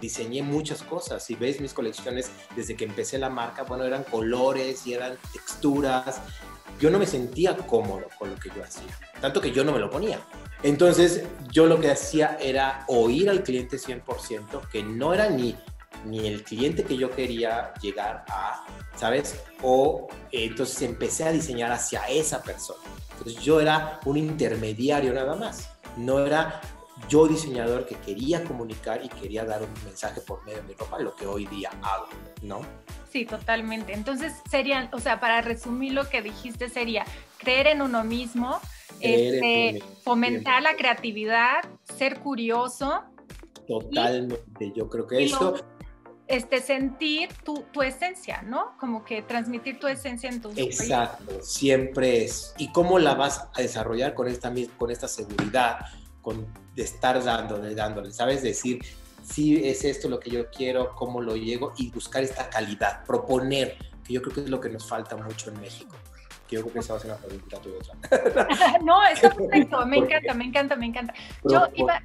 diseñé 0.00 0.42
muchas 0.42 0.82
cosas. 0.82 1.24
Si 1.24 1.34
ves 1.34 1.60
mis 1.60 1.72
colecciones 1.72 2.30
desde 2.56 2.76
que 2.76 2.84
empecé 2.84 3.18
la 3.18 3.30
marca, 3.30 3.64
bueno, 3.64 3.84
eran 3.84 4.04
colores 4.04 4.86
y 4.86 4.94
eran 4.94 5.16
texturas. 5.32 6.20
Yo 6.78 6.90
no 6.90 6.98
me 6.98 7.06
sentía 7.06 7.56
cómodo 7.56 8.06
con 8.18 8.30
lo 8.30 8.36
que 8.36 8.50
yo 8.54 8.62
hacía, 8.62 8.96
tanto 9.20 9.40
que 9.40 9.50
yo 9.50 9.64
no 9.64 9.72
me 9.72 9.78
lo 9.78 9.90
ponía. 9.90 10.20
Entonces, 10.62 11.24
yo 11.50 11.66
lo 11.66 11.80
que 11.80 11.90
hacía 11.90 12.38
era 12.40 12.84
oír 12.88 13.28
al 13.28 13.42
cliente 13.42 13.76
100%, 13.76 14.68
que 14.70 14.82
no 14.82 15.12
era 15.12 15.28
ni 15.28 15.56
ni 16.04 16.26
el 16.26 16.42
cliente 16.42 16.84
que 16.84 16.96
yo 16.96 17.10
quería 17.10 17.74
llegar 17.74 18.24
a, 18.28 18.64
¿sabes? 19.00 19.42
O 19.62 20.08
eh, 20.30 20.44
entonces 20.44 20.82
empecé 20.82 21.24
a 21.24 21.32
diseñar 21.32 21.72
hacia 21.72 22.06
esa 22.08 22.42
persona. 22.42 22.80
Entonces 23.12 23.42
yo 23.42 23.60
era 23.60 23.98
un 24.04 24.18
intermediario 24.18 25.14
nada 25.14 25.36
más. 25.36 25.70
No 25.96 26.24
era 26.24 26.60
yo 27.08 27.26
diseñador 27.26 27.86
que 27.86 27.94
quería 27.96 28.44
comunicar 28.44 29.02
y 29.02 29.08
quería 29.08 29.44
dar 29.46 29.62
un 29.62 29.72
mensaje 29.84 30.20
por 30.20 30.44
medio 30.44 30.58
de 30.58 30.68
mi 30.68 30.74
ropa, 30.74 30.98
lo 30.98 31.16
que 31.16 31.26
hoy 31.26 31.46
día 31.46 31.70
hago, 31.82 32.08
¿no? 32.42 32.60
Sí, 33.10 33.24
totalmente. 33.24 33.94
Entonces 33.94 34.34
serían, 34.50 34.90
o 34.92 35.00
sea, 35.00 35.18
para 35.18 35.40
resumir 35.40 35.94
lo 35.94 36.08
que 36.08 36.20
dijiste 36.20 36.68
sería 36.68 37.06
creer 37.38 37.68
en 37.68 37.80
uno 37.80 38.04
mismo, 38.04 38.60
este, 39.00 39.82
fomentar 40.04 40.62
la 40.62 40.76
creatividad, 40.76 41.62
ser 41.96 42.20
curioso. 42.20 43.02
Totalmente, 43.66 44.72
yo 44.76 44.90
creo 44.90 45.06
que 45.06 45.24
eso 45.24 45.54
este, 46.30 46.60
sentir 46.60 47.28
tu, 47.44 47.64
tu, 47.72 47.82
esencia, 47.82 48.42
¿no? 48.42 48.76
Como 48.78 49.04
que 49.04 49.20
transmitir 49.20 49.80
tu 49.80 49.88
esencia 49.88 50.30
en 50.30 50.40
tu 50.40 50.50
Exacto, 50.54 51.42
siempre 51.42 52.24
es. 52.24 52.54
¿Y 52.56 52.70
cómo 52.70 53.00
la 53.00 53.14
vas 53.14 53.48
a 53.52 53.60
desarrollar 53.60 54.14
con 54.14 54.28
esta, 54.28 54.52
con 54.78 54.92
esta 54.92 55.08
seguridad, 55.08 55.80
con 56.22 56.46
de 56.76 56.82
estar 56.84 57.22
dándole, 57.22 57.74
dándole, 57.74 58.12
¿sabes? 58.12 58.42
Decir, 58.42 58.80
si 59.24 59.68
es 59.68 59.84
esto 59.84 60.08
lo 60.08 60.20
que 60.20 60.30
yo 60.30 60.48
quiero, 60.50 60.94
cómo 60.94 61.20
lo 61.20 61.34
llego 61.34 61.72
y 61.76 61.90
buscar 61.90 62.22
esta 62.22 62.48
calidad, 62.48 63.04
proponer, 63.04 63.76
que 64.06 64.12
yo 64.12 64.22
creo 64.22 64.34
que 64.34 64.40
es 64.42 64.50
lo 64.50 64.60
que 64.60 64.68
nos 64.68 64.88
falta 64.88 65.16
mucho 65.16 65.50
en 65.50 65.60
México. 65.60 65.96
Que 66.48 66.56
yo 66.56 66.62
creo 66.62 66.74
que 66.74 66.78
esa 66.78 66.92
va 66.92 66.98
a 67.00 67.02
ser 67.02 67.10
una 67.10 67.20
pregunta 67.20 67.60
tu 67.60 67.74
otra. 67.74 68.78
no, 68.84 69.04
está 69.04 69.30
perfecto, 69.34 69.84
me 69.84 69.96
encanta, 69.96 70.34
me 70.34 70.44
encanta, 70.44 70.76
me 70.76 70.86
encanta. 70.86 71.14
Yo 71.42 71.66
iba, 71.74 72.00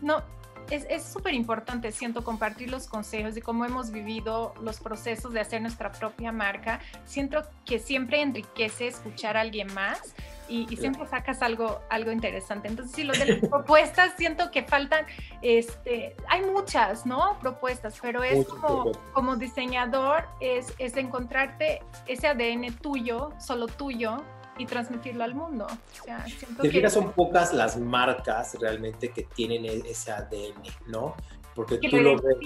no, 0.00 0.22
es 0.70 1.04
súper 1.04 1.34
importante, 1.34 1.92
siento, 1.92 2.24
compartir 2.24 2.70
los 2.70 2.86
consejos 2.86 3.34
de 3.34 3.42
cómo 3.42 3.64
hemos 3.64 3.90
vivido 3.90 4.54
los 4.62 4.80
procesos 4.80 5.32
de 5.32 5.40
hacer 5.40 5.62
nuestra 5.62 5.92
propia 5.92 6.32
marca. 6.32 6.80
Siento 7.04 7.42
que 7.64 7.78
siempre 7.78 8.20
enriquece 8.20 8.88
escuchar 8.88 9.36
a 9.36 9.40
alguien 9.40 9.72
más 9.74 10.14
y, 10.48 10.76
siempre 10.76 11.06
sacas 11.06 11.42
algo, 11.42 11.80
algo 11.90 12.10
interesante. 12.10 12.68
Entonces, 12.68 12.94
sí, 12.94 13.04
lo 13.04 13.12
de 13.12 13.26
las 13.40 13.48
propuestas, 13.48 14.12
siento 14.16 14.50
que 14.50 14.62
faltan, 14.62 15.04
este, 15.42 16.16
hay 16.28 16.42
muchas, 16.42 17.06
¿no? 17.06 17.38
Propuestas, 17.40 17.98
pero 18.00 18.22
es 18.24 18.46
como, 18.46 18.92
como 19.12 19.36
diseñador, 19.36 20.26
es, 20.40 20.72
es 20.78 20.96
encontrarte 20.96 21.82
ese 22.06 22.28
ADN 22.28 22.74
tuyo, 22.80 23.32
solo 23.38 23.66
tuyo, 23.66 24.24
y 24.58 24.66
transmitirlo 24.66 25.24
al 25.24 25.34
mundo. 25.34 25.66
O 25.66 26.04
sea, 26.04 26.24
Te 26.60 26.70
fijas, 26.70 26.92
son 26.92 27.12
pocas 27.12 27.52
las 27.52 27.76
marcas 27.76 28.56
realmente 28.60 29.10
que 29.10 29.22
tienen 29.34 29.64
e-, 29.64 29.82
ese 29.88 30.12
ADN, 30.12 30.62
¿no? 30.86 31.14
Porque 31.54 31.78
tú 31.78 31.96
lo, 31.96 32.16
ves, 32.16 32.36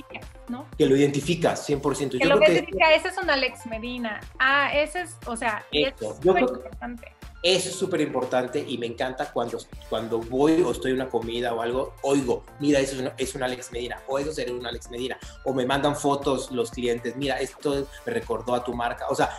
¿no? 0.48 0.66
Que 0.78 0.86
lo 0.86 0.96
identificas 0.96 1.68
100%. 1.68 2.18
Que 2.18 2.24
lo 2.24 2.38
ves 2.38 2.62
que... 2.62 2.94
ese 2.94 3.08
es 3.08 3.18
un 3.18 3.28
Alex 3.28 3.66
Medina. 3.66 4.20
Ah, 4.38 4.70
ese 4.72 5.02
es, 5.02 5.16
o 5.26 5.36
sea, 5.36 5.66
es 5.70 5.92
súper 5.98 6.42
importante. 6.42 7.12
Eso 7.42 7.68
es 7.70 7.74
súper 7.74 8.00
importante 8.00 8.64
y 8.66 8.78
me 8.78 8.86
encanta 8.86 9.32
cuando, 9.32 9.58
cuando 9.90 10.20
voy 10.20 10.62
o 10.62 10.70
estoy 10.70 10.92
en 10.92 10.98
una 10.98 11.08
comida 11.08 11.52
o 11.52 11.60
algo, 11.60 11.94
oigo, 12.02 12.44
mira, 12.60 12.78
eso 12.78 12.94
es 12.94 13.00
un, 13.02 13.10
es 13.18 13.34
un 13.34 13.42
Alex 13.42 13.72
Medina, 13.72 14.00
o 14.06 14.16
eso 14.18 14.32
sería 14.32 14.54
un 14.54 14.64
Alex 14.64 14.90
Medina, 14.90 15.18
o 15.44 15.52
me 15.52 15.66
mandan 15.66 15.96
fotos 15.96 16.52
los 16.52 16.70
clientes, 16.70 17.16
mira, 17.16 17.40
esto 17.40 17.88
me 18.06 18.12
recordó 18.12 18.54
a 18.54 18.62
tu 18.62 18.72
marca. 18.74 19.08
O 19.08 19.16
sea, 19.16 19.30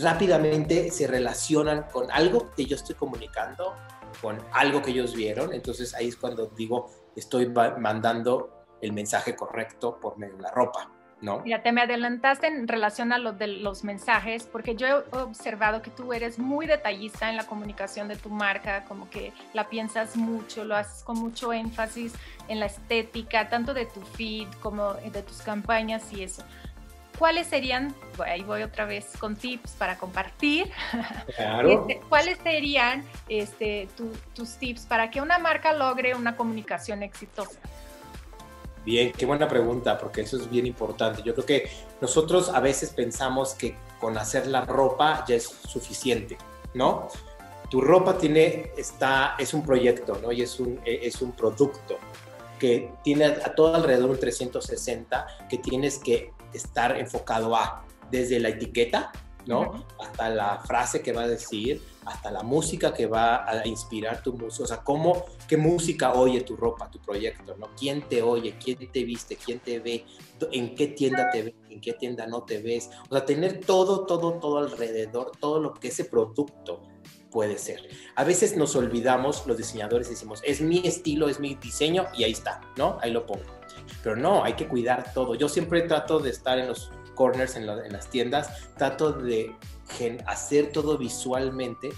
rápidamente 0.00 0.90
se 0.90 1.06
relacionan 1.06 1.84
con 1.92 2.10
algo 2.10 2.50
que 2.54 2.64
yo 2.64 2.76
estoy 2.76 2.94
comunicando, 2.94 3.74
con 4.20 4.38
algo 4.52 4.82
que 4.82 4.90
ellos 4.90 5.14
vieron. 5.14 5.52
Entonces 5.52 5.94
ahí 5.94 6.08
es 6.08 6.16
cuando 6.16 6.46
digo, 6.46 6.90
estoy 7.16 7.48
mandando 7.48 8.64
el 8.80 8.92
mensaje 8.92 9.34
correcto 9.34 9.98
por 10.00 10.18
medio 10.18 10.36
de 10.36 10.42
la 10.42 10.50
ropa. 10.50 10.90
¿No? 11.20 11.40
Mira, 11.40 11.62
te 11.62 11.72
me 11.72 11.80
adelantaste 11.80 12.48
en 12.48 12.68
relación 12.68 13.10
a 13.10 13.16
lo 13.16 13.32
de 13.32 13.46
los 13.46 13.82
mensajes, 13.82 14.44
porque 14.44 14.76
yo 14.76 14.86
he 14.86 14.92
observado 15.16 15.80
que 15.80 15.90
tú 15.90 16.12
eres 16.12 16.38
muy 16.38 16.66
detallista 16.66 17.30
en 17.30 17.36
la 17.36 17.46
comunicación 17.46 18.08
de 18.08 18.16
tu 18.16 18.28
marca, 18.28 18.84
como 18.84 19.08
que 19.08 19.32
la 19.54 19.70
piensas 19.70 20.16
mucho, 20.16 20.64
lo 20.64 20.76
haces 20.76 21.02
con 21.02 21.18
mucho 21.18 21.54
énfasis 21.54 22.12
en 22.48 22.60
la 22.60 22.66
estética, 22.66 23.48
tanto 23.48 23.72
de 23.72 23.86
tu 23.86 24.02
feed 24.02 24.48
como 24.60 24.94
de 24.94 25.22
tus 25.22 25.38
campañas 25.40 26.12
y 26.12 26.24
eso. 26.24 26.42
¿Cuáles 27.18 27.46
serían, 27.46 27.94
ahí 28.24 28.42
voy 28.42 28.62
otra 28.62 28.84
vez 28.84 29.06
con 29.18 29.36
tips 29.36 29.72
para 29.72 29.96
compartir, 29.96 30.70
claro. 31.36 31.80
Este, 31.80 32.00
¿cuáles 32.08 32.38
serían 32.42 33.04
este, 33.28 33.88
tus 34.34 34.56
tips 34.56 34.86
para 34.86 35.10
que 35.10 35.20
una 35.20 35.38
marca 35.38 35.72
logre 35.72 36.14
una 36.14 36.36
comunicación 36.36 37.02
exitosa? 37.02 37.58
Bien, 38.84 39.12
qué 39.12 39.24
buena 39.24 39.48
pregunta, 39.48 39.98
porque 39.98 40.20
eso 40.20 40.36
es 40.36 40.50
bien 40.50 40.66
importante. 40.66 41.22
Yo 41.22 41.32
creo 41.34 41.46
que 41.46 41.70
nosotros 42.02 42.50
a 42.50 42.60
veces 42.60 42.90
pensamos 42.90 43.54
que 43.54 43.74
con 43.98 44.18
hacer 44.18 44.46
la 44.46 44.62
ropa 44.62 45.24
ya 45.26 45.36
es 45.36 45.44
suficiente, 45.44 46.36
¿no? 46.74 47.08
Tu 47.70 47.80
ropa 47.80 48.18
tiene, 48.18 48.72
está, 48.76 49.36
es 49.38 49.54
un 49.54 49.64
proyecto, 49.64 50.18
¿no? 50.22 50.32
Y 50.32 50.42
es 50.42 50.60
un, 50.60 50.80
es 50.84 51.22
un 51.22 51.32
producto 51.32 51.98
que 52.58 52.90
tiene 53.02 53.24
a 53.24 53.54
todo 53.54 53.74
alrededor 53.74 54.10
un 54.10 54.20
360 54.20 55.26
que 55.48 55.58
tienes 55.58 55.98
que 55.98 56.30
estar 56.54 56.96
enfocado 56.98 57.54
a 57.56 57.84
desde 58.10 58.38
la 58.40 58.50
etiqueta, 58.50 59.12
¿no? 59.46 59.86
Hasta 60.00 60.30
la 60.30 60.58
frase 60.58 61.02
que 61.02 61.12
va 61.12 61.22
a 61.22 61.28
decir, 61.28 61.82
hasta 62.06 62.30
la 62.30 62.42
música 62.42 62.92
que 62.92 63.06
va 63.06 63.48
a 63.48 63.66
inspirar 63.66 64.22
tu 64.22 64.32
música, 64.32 64.64
o 64.64 64.66
sea, 64.66 64.76
cómo, 64.78 65.24
qué 65.48 65.56
música 65.56 66.14
oye 66.14 66.40
tu 66.42 66.56
ropa, 66.56 66.90
tu 66.90 66.98
proyecto, 67.00 67.56
¿no? 67.56 67.70
¿Quién 67.76 68.02
te 68.08 68.22
oye? 68.22 68.56
¿Quién 68.62 68.90
te 68.90 69.04
viste? 69.04 69.36
¿Quién 69.36 69.60
te 69.60 69.80
ve? 69.80 70.04
¿En 70.52 70.74
qué 70.74 70.88
tienda 70.88 71.30
te 71.30 71.42
ves? 71.42 71.54
¿En 71.70 71.80
qué 71.80 71.92
tienda 71.94 72.26
no 72.26 72.44
te 72.44 72.62
ves? 72.62 72.90
O 73.08 73.14
sea, 73.14 73.24
tener 73.24 73.60
todo, 73.60 74.06
todo, 74.06 74.34
todo 74.34 74.58
alrededor, 74.58 75.32
todo 75.38 75.60
lo 75.60 75.74
que 75.74 75.88
ese 75.88 76.04
producto 76.04 76.82
puede 77.30 77.58
ser. 77.58 77.88
A 78.14 78.24
veces 78.24 78.56
nos 78.56 78.76
olvidamos, 78.76 79.46
los 79.46 79.56
diseñadores 79.56 80.08
decimos, 80.08 80.40
es 80.44 80.60
mi 80.60 80.86
estilo, 80.86 81.28
es 81.28 81.40
mi 81.40 81.56
diseño 81.56 82.06
y 82.16 82.24
ahí 82.24 82.32
está, 82.32 82.60
¿no? 82.76 82.98
Ahí 83.02 83.10
lo 83.10 83.26
pongo. 83.26 83.44
Pero 84.04 84.16
no, 84.16 84.44
hay 84.44 84.52
que 84.52 84.68
cuidar 84.68 85.14
todo. 85.14 85.34
Yo 85.34 85.48
siempre 85.48 85.80
trato 85.80 86.18
de 86.18 86.28
estar 86.28 86.58
en 86.58 86.68
los 86.68 86.92
corners, 87.14 87.56
en, 87.56 87.66
las 87.66 88.10
tiendas, 88.10 88.68
trato 88.76 89.12
de 89.12 89.56
hacer 90.26 90.70
todo 90.72 90.98
visualmente, 90.98 91.90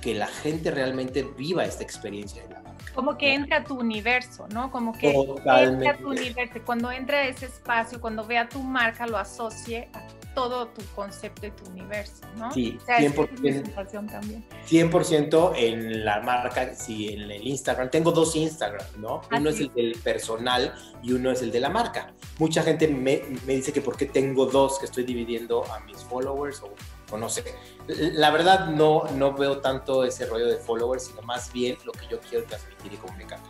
que 0.00 0.14
la 0.14 0.28
gente 0.28 0.70
realmente 0.70 1.24
viva 1.36 1.64
esta 1.64 1.82
experiencia 1.82 2.44
de 2.44 2.54
la 2.54 2.62
marca. 2.62 2.84
Como 2.94 3.18
que 3.18 3.34
entra 3.34 3.58
a 3.58 3.64
tu 3.64 3.74
universo, 3.78 4.46
¿no? 4.48 4.70
Como 4.70 4.96
que 4.96 5.10
entra 5.10 5.90
a 5.90 5.96
tu 5.98 6.10
universo. 6.10 6.60
Cuando 6.64 6.92
entra 6.92 7.18
a 7.18 7.24
ese 7.24 7.46
espacio, 7.46 8.00
cuando 8.00 8.24
vea 8.24 8.48
tu 8.48 8.62
marca, 8.62 9.08
lo 9.08 9.18
asocie 9.18 9.88
a 9.92 10.06
todo 10.34 10.68
tu 10.68 10.82
concepto 10.94 11.46
y 11.46 11.50
tu 11.50 11.68
universo, 11.70 12.22
¿no? 12.36 12.52
Sí, 12.52 12.78
100%, 12.86 14.10
también. 14.10 14.44
100% 14.66 15.52
en 15.56 16.04
la 16.04 16.20
marca, 16.20 16.74
sí, 16.74 17.08
en 17.08 17.30
el 17.30 17.46
Instagram. 17.46 17.90
Tengo 17.90 18.12
dos 18.12 18.36
Instagram, 18.36 18.86
¿no? 18.98 19.22
Ah, 19.30 19.38
uno 19.38 19.50
es 19.50 19.60
el 19.60 19.72
del 19.74 19.92
personal 20.02 20.74
y 21.02 21.12
uno 21.12 21.30
es 21.30 21.42
el 21.42 21.50
de 21.50 21.60
la 21.60 21.68
marca. 21.68 22.12
Mucha 22.38 22.62
gente 22.62 22.88
me, 22.88 23.22
me, 23.46 23.54
dice 23.54 23.72
que 23.72 23.80
por 23.80 23.96
qué 23.96 24.06
tengo 24.06 24.46
dos, 24.46 24.78
que 24.78 24.86
estoy 24.86 25.04
dividiendo 25.04 25.64
a 25.72 25.80
mis 25.80 25.98
followers 25.98 26.62
o, 26.62 26.72
o, 27.12 27.18
no 27.18 27.28
sé. 27.28 27.44
La 27.86 28.30
verdad 28.30 28.68
no, 28.68 29.04
no 29.14 29.32
veo 29.32 29.60
tanto 29.60 30.04
ese 30.04 30.26
rollo 30.26 30.46
de 30.46 30.56
followers, 30.56 31.06
sino 31.06 31.22
más 31.22 31.52
bien 31.52 31.76
lo 31.84 31.92
que 31.92 32.06
yo 32.08 32.20
quiero 32.20 32.44
transmitir 32.44 32.92
y 32.92 32.96
comunicar. 32.96 33.40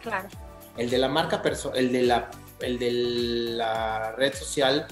Claro. 0.00 0.28
El 0.76 0.88
de 0.88 0.98
la 0.98 1.08
marca, 1.08 1.42
el 1.74 1.92
de 1.92 2.02
la, 2.02 2.30
el 2.60 2.78
de 2.78 2.90
la 2.90 4.12
red 4.12 4.32
social 4.34 4.86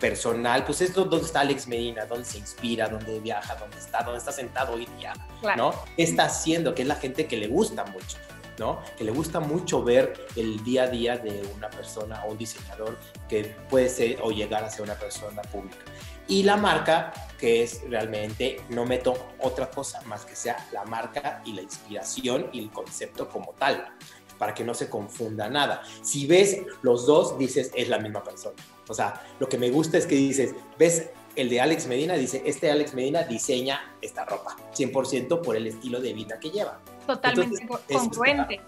personal, 0.00 0.64
pues 0.64 0.80
es 0.80 0.94
donde 0.94 1.16
está 1.18 1.40
Alex 1.40 1.66
Medina, 1.66 2.04
donde 2.06 2.24
se 2.24 2.38
inspira, 2.38 2.88
donde 2.88 3.20
viaja, 3.20 3.54
donde 3.56 3.78
está, 3.78 4.02
donde 4.02 4.18
está 4.18 4.32
sentado 4.32 4.74
hoy 4.74 4.86
día, 4.98 5.14
¿no? 5.56 5.72
¿Qué 5.96 6.02
está 6.02 6.24
haciendo? 6.24 6.74
Que 6.74 6.82
es 6.82 6.88
la 6.88 6.96
gente 6.96 7.26
que 7.26 7.36
le 7.36 7.48
gusta 7.48 7.84
mucho, 7.84 8.18
¿no? 8.58 8.80
Que 8.96 9.04
le 9.04 9.12
gusta 9.12 9.40
mucho 9.40 9.82
ver 9.82 10.26
el 10.36 10.62
día 10.64 10.84
a 10.84 10.86
día 10.88 11.16
de 11.16 11.42
una 11.56 11.70
persona 11.70 12.24
o 12.24 12.32
un 12.32 12.38
diseñador 12.38 12.98
que 13.28 13.56
puede 13.68 13.88
ser 13.88 14.18
o 14.22 14.30
llegar 14.30 14.64
a 14.64 14.70
ser 14.70 14.82
una 14.82 14.94
persona 14.94 15.42
pública. 15.42 15.84
Y 16.26 16.42
la 16.42 16.56
marca, 16.56 17.12
que 17.38 17.62
es 17.62 17.82
realmente, 17.88 18.60
no 18.70 18.86
meto 18.86 19.14
otra 19.40 19.70
cosa 19.70 20.00
más 20.02 20.24
que 20.24 20.34
sea 20.34 20.56
la 20.72 20.84
marca 20.84 21.42
y 21.44 21.52
la 21.52 21.62
inspiración 21.62 22.48
y 22.52 22.60
el 22.60 22.70
concepto 22.70 23.28
como 23.28 23.52
tal 23.52 23.92
para 24.38 24.54
que 24.54 24.64
no 24.64 24.74
se 24.74 24.88
confunda 24.88 25.48
nada. 25.48 25.82
Si 26.02 26.26
ves 26.26 26.62
los 26.82 27.06
dos, 27.06 27.38
dices, 27.38 27.70
es 27.74 27.88
la 27.88 27.98
misma 27.98 28.22
persona. 28.22 28.56
O 28.88 28.94
sea, 28.94 29.22
lo 29.38 29.48
que 29.48 29.58
me 29.58 29.70
gusta 29.70 29.98
es 29.98 30.06
que 30.06 30.14
dices, 30.14 30.54
ves 30.78 31.10
el 31.36 31.48
de 31.48 31.60
Alex 31.60 31.86
Medina, 31.86 32.14
dice, 32.14 32.42
este 32.44 32.70
Alex 32.70 32.94
Medina 32.94 33.22
diseña 33.22 33.94
esta 34.00 34.24
ropa, 34.24 34.56
100% 34.74 35.42
por 35.42 35.56
el 35.56 35.66
estilo 35.66 36.00
de 36.00 36.12
vida 36.12 36.38
que 36.38 36.50
lleva. 36.50 36.80
Totalmente 37.06 37.66
congruente 37.92 38.60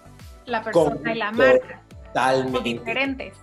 la 0.45 0.63
persona 0.63 1.13
y 1.13 1.17
la 1.17 1.31
marca. 1.31 1.83
Totalmente. 2.07 2.61
diferentes. 2.63 3.33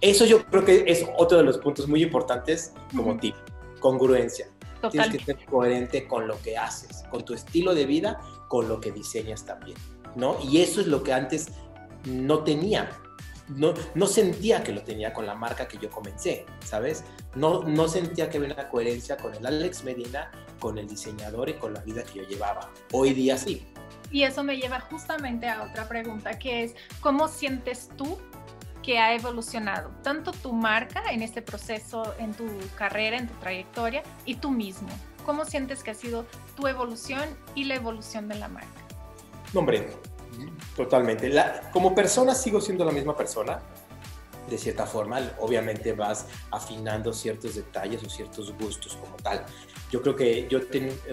Eso 0.00 0.24
yo 0.24 0.44
creo 0.46 0.64
que 0.64 0.84
es 0.86 1.06
otro 1.16 1.38
de 1.38 1.44
los 1.44 1.58
puntos 1.58 1.86
muy 1.86 2.02
importantes 2.02 2.72
como 2.96 3.16
tip, 3.18 3.36
congruencia. 3.78 4.48
Tienes 4.90 5.10
que 5.10 5.24
ser 5.24 5.44
coherente 5.44 6.08
con 6.08 6.26
lo 6.26 6.40
que 6.42 6.56
haces, 6.56 7.04
con 7.08 7.24
tu 7.24 7.34
estilo 7.34 7.72
de 7.72 7.86
vida, 7.86 8.20
con 8.48 8.68
lo 8.68 8.80
que 8.80 8.90
diseñas 8.90 9.44
también. 9.46 9.78
¿no? 10.16 10.36
Y 10.42 10.60
eso 10.60 10.80
es 10.80 10.86
lo 10.86 11.02
que 11.02 11.12
antes 11.12 11.48
no 12.04 12.42
tenía. 12.42 12.90
No, 13.48 13.74
no 13.94 14.06
sentía 14.06 14.62
que 14.62 14.72
lo 14.72 14.82
tenía 14.82 15.12
con 15.12 15.26
la 15.26 15.34
marca 15.34 15.68
que 15.68 15.78
yo 15.78 15.90
comencé, 15.90 16.46
¿sabes? 16.64 17.04
No, 17.34 17.64
no 17.64 17.88
sentía 17.88 18.30
que 18.30 18.38
había 18.38 18.54
una 18.54 18.68
coherencia 18.68 19.16
con 19.16 19.34
el 19.34 19.44
Alex 19.44 19.84
Medina, 19.84 20.30
con 20.60 20.78
el 20.78 20.86
diseñador 20.86 21.48
y 21.48 21.54
con 21.54 21.74
la 21.74 21.80
vida 21.80 22.04
que 22.04 22.20
yo 22.20 22.22
llevaba. 22.24 22.70
Hoy 22.92 23.12
día 23.14 23.36
sí. 23.36 23.66
Y 24.10 24.22
eso 24.24 24.44
me 24.44 24.56
lleva 24.56 24.80
justamente 24.80 25.48
a 25.48 25.62
otra 25.62 25.88
pregunta, 25.88 26.38
que 26.38 26.64
es, 26.64 26.74
¿cómo 27.00 27.28
sientes 27.28 27.88
tú 27.96 28.18
que 28.82 28.98
ha 28.98 29.14
evolucionado 29.14 29.90
tanto 30.02 30.32
tu 30.32 30.52
marca 30.52 31.02
en 31.10 31.22
este 31.22 31.40
proceso, 31.40 32.14
en 32.18 32.34
tu 32.34 32.46
carrera, 32.76 33.16
en 33.16 33.26
tu 33.26 33.34
trayectoria, 33.34 34.02
y 34.24 34.34
tú 34.36 34.50
mismo? 34.50 34.88
¿Cómo 35.24 35.44
sientes 35.44 35.82
que 35.82 35.92
ha 35.92 35.94
sido 35.94 36.26
tu 36.56 36.66
evolución 36.66 37.24
y 37.54 37.64
la 37.64 37.76
evolución 37.76 38.28
de 38.28 38.34
la 38.34 38.48
marca? 38.48 38.68
No, 39.54 39.60
hombre, 39.60 39.88
totalmente. 40.76 41.28
La, 41.28 41.70
como 41.70 41.94
persona 41.94 42.34
sigo 42.34 42.60
siendo 42.60 42.84
la 42.84 42.92
misma 42.92 43.16
persona, 43.16 43.60
de 44.48 44.58
cierta 44.58 44.86
forma. 44.86 45.20
Obviamente 45.40 45.92
vas 45.92 46.26
afinando 46.50 47.12
ciertos 47.12 47.54
detalles 47.54 48.02
o 48.04 48.10
ciertos 48.10 48.52
gustos 48.58 48.96
como 48.96 49.16
tal. 49.16 49.44
Yo 49.90 50.02
creo 50.02 50.16
que 50.16 50.48
yo 50.48 50.60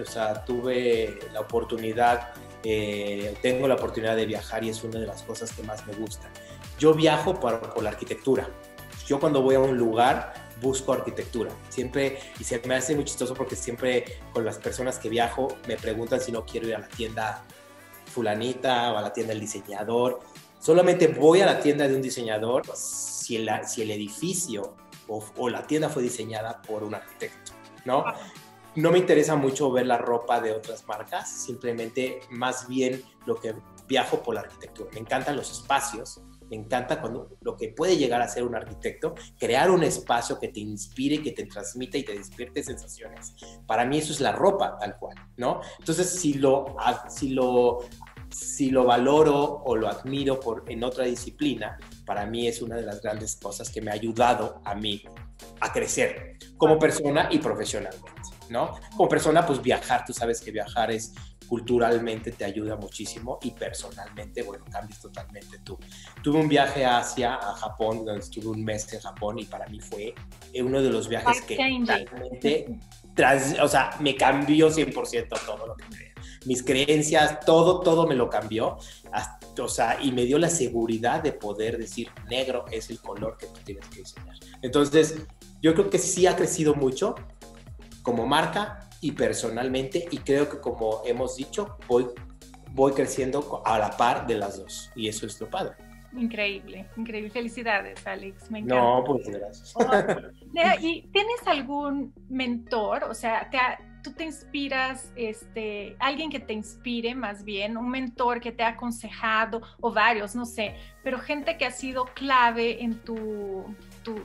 o 0.00 0.04
sea, 0.04 0.44
tuve 0.44 1.18
la 1.32 1.40
oportunidad, 1.40 2.32
eh, 2.64 3.36
tengo 3.42 3.68
la 3.68 3.74
oportunidad 3.74 4.16
de 4.16 4.26
viajar 4.26 4.64
y 4.64 4.70
es 4.70 4.82
una 4.84 5.00
de 5.00 5.06
las 5.06 5.22
cosas 5.22 5.52
que 5.52 5.62
más 5.62 5.86
me 5.86 5.94
gusta. 5.94 6.30
Yo 6.78 6.94
viajo 6.94 7.38
por, 7.38 7.60
por 7.60 7.82
la 7.82 7.90
arquitectura. 7.90 8.48
Yo 9.06 9.18
cuando 9.18 9.42
voy 9.42 9.56
a 9.56 9.60
un 9.60 9.76
lugar 9.76 10.50
busco 10.60 10.92
arquitectura. 10.92 11.50
Siempre, 11.68 12.18
y 12.38 12.44
se 12.44 12.60
me 12.66 12.74
hace 12.74 12.94
muy 12.94 13.04
chistoso 13.04 13.34
porque 13.34 13.56
siempre 13.56 14.20
con 14.32 14.44
las 14.44 14.58
personas 14.58 14.98
que 14.98 15.08
viajo 15.08 15.48
me 15.66 15.76
preguntan 15.76 16.20
si 16.20 16.32
no 16.32 16.44
quiero 16.44 16.68
ir 16.68 16.76
a 16.76 16.80
la 16.80 16.88
tienda 16.88 17.44
fulanita 18.10 18.92
o 18.92 18.98
a 18.98 19.02
la 19.02 19.12
tienda 19.12 19.32
del 19.32 19.40
diseñador. 19.40 20.20
Solamente 20.58 21.08
voy 21.08 21.40
a 21.40 21.46
la 21.46 21.60
tienda 21.60 21.88
de 21.88 21.94
un 21.94 22.02
diseñador 22.02 22.64
si 22.74 23.36
el, 23.36 23.48
si 23.66 23.82
el 23.82 23.90
edificio 23.90 24.76
o, 25.08 25.24
o 25.36 25.48
la 25.48 25.66
tienda 25.66 25.88
fue 25.88 26.02
diseñada 26.02 26.60
por 26.62 26.82
un 26.82 26.94
arquitecto, 26.94 27.52
¿no? 27.84 28.04
No 28.76 28.92
me 28.92 28.98
interesa 28.98 29.34
mucho 29.34 29.72
ver 29.72 29.86
la 29.86 29.98
ropa 29.98 30.40
de 30.40 30.52
otras 30.52 30.86
marcas, 30.86 31.28
simplemente 31.28 32.20
más 32.30 32.68
bien 32.68 33.02
lo 33.26 33.34
que 33.34 33.54
viajo 33.88 34.22
por 34.22 34.34
la 34.34 34.42
arquitectura. 34.42 34.90
Me 34.92 35.00
encantan 35.00 35.36
los 35.36 35.50
espacios, 35.50 36.20
me 36.50 36.56
encanta 36.56 37.00
cuando 37.00 37.38
lo 37.40 37.56
que 37.56 37.68
puede 37.68 37.96
llegar 37.96 38.20
a 38.20 38.28
ser 38.28 38.42
un 38.42 38.56
arquitecto, 38.56 39.14
crear 39.38 39.70
un 39.70 39.84
espacio 39.84 40.38
que 40.38 40.48
te 40.48 40.60
inspire, 40.60 41.22
que 41.22 41.30
te 41.30 41.46
transmita 41.46 41.96
y 41.96 42.02
te 42.02 42.18
despierte 42.18 42.62
sensaciones. 42.62 43.34
Para 43.66 43.84
mí 43.84 43.98
eso 43.98 44.12
es 44.12 44.20
la 44.20 44.32
ropa 44.32 44.76
tal 44.78 44.98
cual, 44.98 45.16
¿no? 45.36 45.60
Entonces, 45.78 46.10
si 46.10 46.34
lo, 46.34 46.76
si 47.08 47.30
lo, 47.30 47.78
si 48.28 48.70
lo 48.70 48.84
valoro 48.84 49.62
o 49.64 49.76
lo 49.76 49.88
admiro 49.88 50.40
por, 50.40 50.64
en 50.66 50.82
otra 50.82 51.04
disciplina, 51.04 51.78
para 52.04 52.26
mí 52.26 52.48
es 52.48 52.60
una 52.60 52.76
de 52.76 52.82
las 52.82 53.00
grandes 53.00 53.36
cosas 53.36 53.70
que 53.70 53.80
me 53.80 53.92
ha 53.92 53.94
ayudado 53.94 54.60
a 54.64 54.74
mí 54.74 55.02
a 55.60 55.72
crecer 55.72 56.36
como 56.56 56.78
persona 56.78 57.28
y 57.30 57.38
profesionalmente, 57.38 58.10
¿no? 58.48 58.74
Como 58.96 59.08
persona, 59.08 59.46
pues 59.46 59.62
viajar, 59.62 60.04
tú 60.04 60.12
sabes 60.12 60.40
que 60.40 60.50
viajar 60.50 60.90
es 60.90 61.14
culturalmente 61.50 62.30
te 62.30 62.44
ayuda 62.44 62.76
muchísimo 62.76 63.40
y 63.42 63.50
personalmente, 63.50 64.40
bueno, 64.44 64.64
cambias 64.70 65.00
totalmente 65.00 65.58
tú. 65.64 65.76
Tuve 66.22 66.38
un 66.38 66.48
viaje 66.48 66.84
a 66.84 66.98
Asia, 66.98 67.34
a 67.34 67.56
Japón, 67.56 68.04
donde 68.04 68.20
estuve 68.20 68.46
un 68.46 68.64
mes 68.64 68.90
en 68.92 69.00
Japón 69.00 69.40
y 69.40 69.46
para 69.46 69.66
mí 69.66 69.80
fue 69.80 70.14
uno 70.62 70.80
de 70.80 70.90
los 70.90 71.08
viajes 71.08 71.42
que 71.42 71.56
realmente, 71.56 72.78
o 73.60 73.66
sea, 73.66 73.96
me 73.98 74.14
cambió 74.14 74.70
100% 74.70 75.44
todo 75.44 75.66
lo 75.66 75.74
que 75.74 75.86
creía. 75.86 76.14
Mis 76.46 76.62
creencias, 76.62 77.40
todo, 77.40 77.80
todo 77.80 78.06
me 78.06 78.14
lo 78.14 78.30
cambió. 78.30 78.78
o 79.58 79.68
sea, 79.68 79.98
y 80.00 80.12
me 80.12 80.26
dio 80.26 80.38
la 80.38 80.50
seguridad 80.50 81.20
de 81.20 81.32
poder 81.32 81.78
decir, 81.78 82.10
negro 82.28 82.64
es 82.70 82.90
el 82.90 83.00
color 83.00 83.36
que 83.36 83.46
tú 83.46 83.58
tienes 83.64 83.88
que 83.88 83.98
diseñar. 83.98 84.36
Entonces, 84.62 85.16
yo 85.60 85.74
creo 85.74 85.90
que 85.90 85.98
sí 85.98 86.28
ha 86.28 86.36
crecido 86.36 86.76
mucho 86.76 87.16
como 88.02 88.24
marca 88.24 88.89
y 89.00 89.12
personalmente, 89.12 90.06
y 90.10 90.18
creo 90.18 90.48
que 90.48 90.58
como 90.58 91.02
hemos 91.04 91.36
dicho, 91.36 91.76
voy, 91.88 92.06
voy 92.72 92.92
creciendo 92.92 93.62
a 93.64 93.78
la 93.78 93.96
par 93.96 94.26
de 94.26 94.36
las 94.36 94.58
dos, 94.58 94.90
y 94.94 95.08
eso 95.08 95.26
es 95.26 95.40
lo 95.40 95.48
padre. 95.48 95.74
Increíble, 96.16 96.86
increíble. 96.96 97.30
Felicidades, 97.30 98.04
Alex. 98.04 98.50
Me 98.50 98.58
encanta. 98.58 98.82
No, 98.82 99.04
pues 99.04 99.28
gracias. 99.28 99.72
Oh, 99.76 99.88
¿Y 100.80 101.02
tienes 101.12 101.46
algún 101.46 102.12
mentor? 102.28 103.04
O 103.04 103.14
sea, 103.14 103.48
te 103.48 103.58
tú 104.02 104.12
te 104.12 104.24
inspiras, 104.24 105.12
este, 105.16 105.96
alguien 105.98 106.30
que 106.30 106.40
te 106.40 106.52
inspire 106.52 107.14
más 107.14 107.44
bien, 107.44 107.76
un 107.76 107.90
mentor 107.90 108.40
que 108.40 108.52
te 108.52 108.62
ha 108.62 108.68
aconsejado 108.68 109.60
o 109.80 109.92
varios, 109.92 110.34
no 110.34 110.44
sé, 110.44 110.74
pero 111.02 111.18
gente 111.18 111.56
que 111.56 111.66
ha 111.66 111.70
sido 111.70 112.06
clave 112.06 112.82
en 112.82 112.94
tu, 113.00 113.74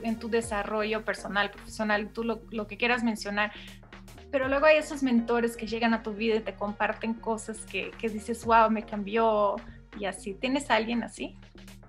en 0.02 0.18
tu 0.18 0.28
desarrollo 0.28 1.04
personal, 1.04 1.50
profesional, 1.50 2.10
tú 2.12 2.24
lo, 2.24 2.42
lo 2.50 2.66
que 2.66 2.76
quieras 2.76 3.02
mencionar. 3.04 3.52
Pero 4.30 4.48
luego 4.48 4.66
hay 4.66 4.78
esos 4.78 5.02
mentores 5.02 5.56
que 5.56 5.66
llegan 5.66 5.94
a 5.94 6.02
tu 6.02 6.12
vida 6.12 6.36
y 6.36 6.40
te 6.40 6.54
comparten 6.54 7.14
cosas 7.14 7.58
que, 7.66 7.90
que 7.92 8.08
dices, 8.08 8.44
wow, 8.44 8.70
me 8.70 8.84
cambió 8.84 9.56
y 9.98 10.04
así. 10.04 10.34
¿Tienes 10.34 10.70
a 10.70 10.76
alguien 10.76 11.02
así? 11.02 11.36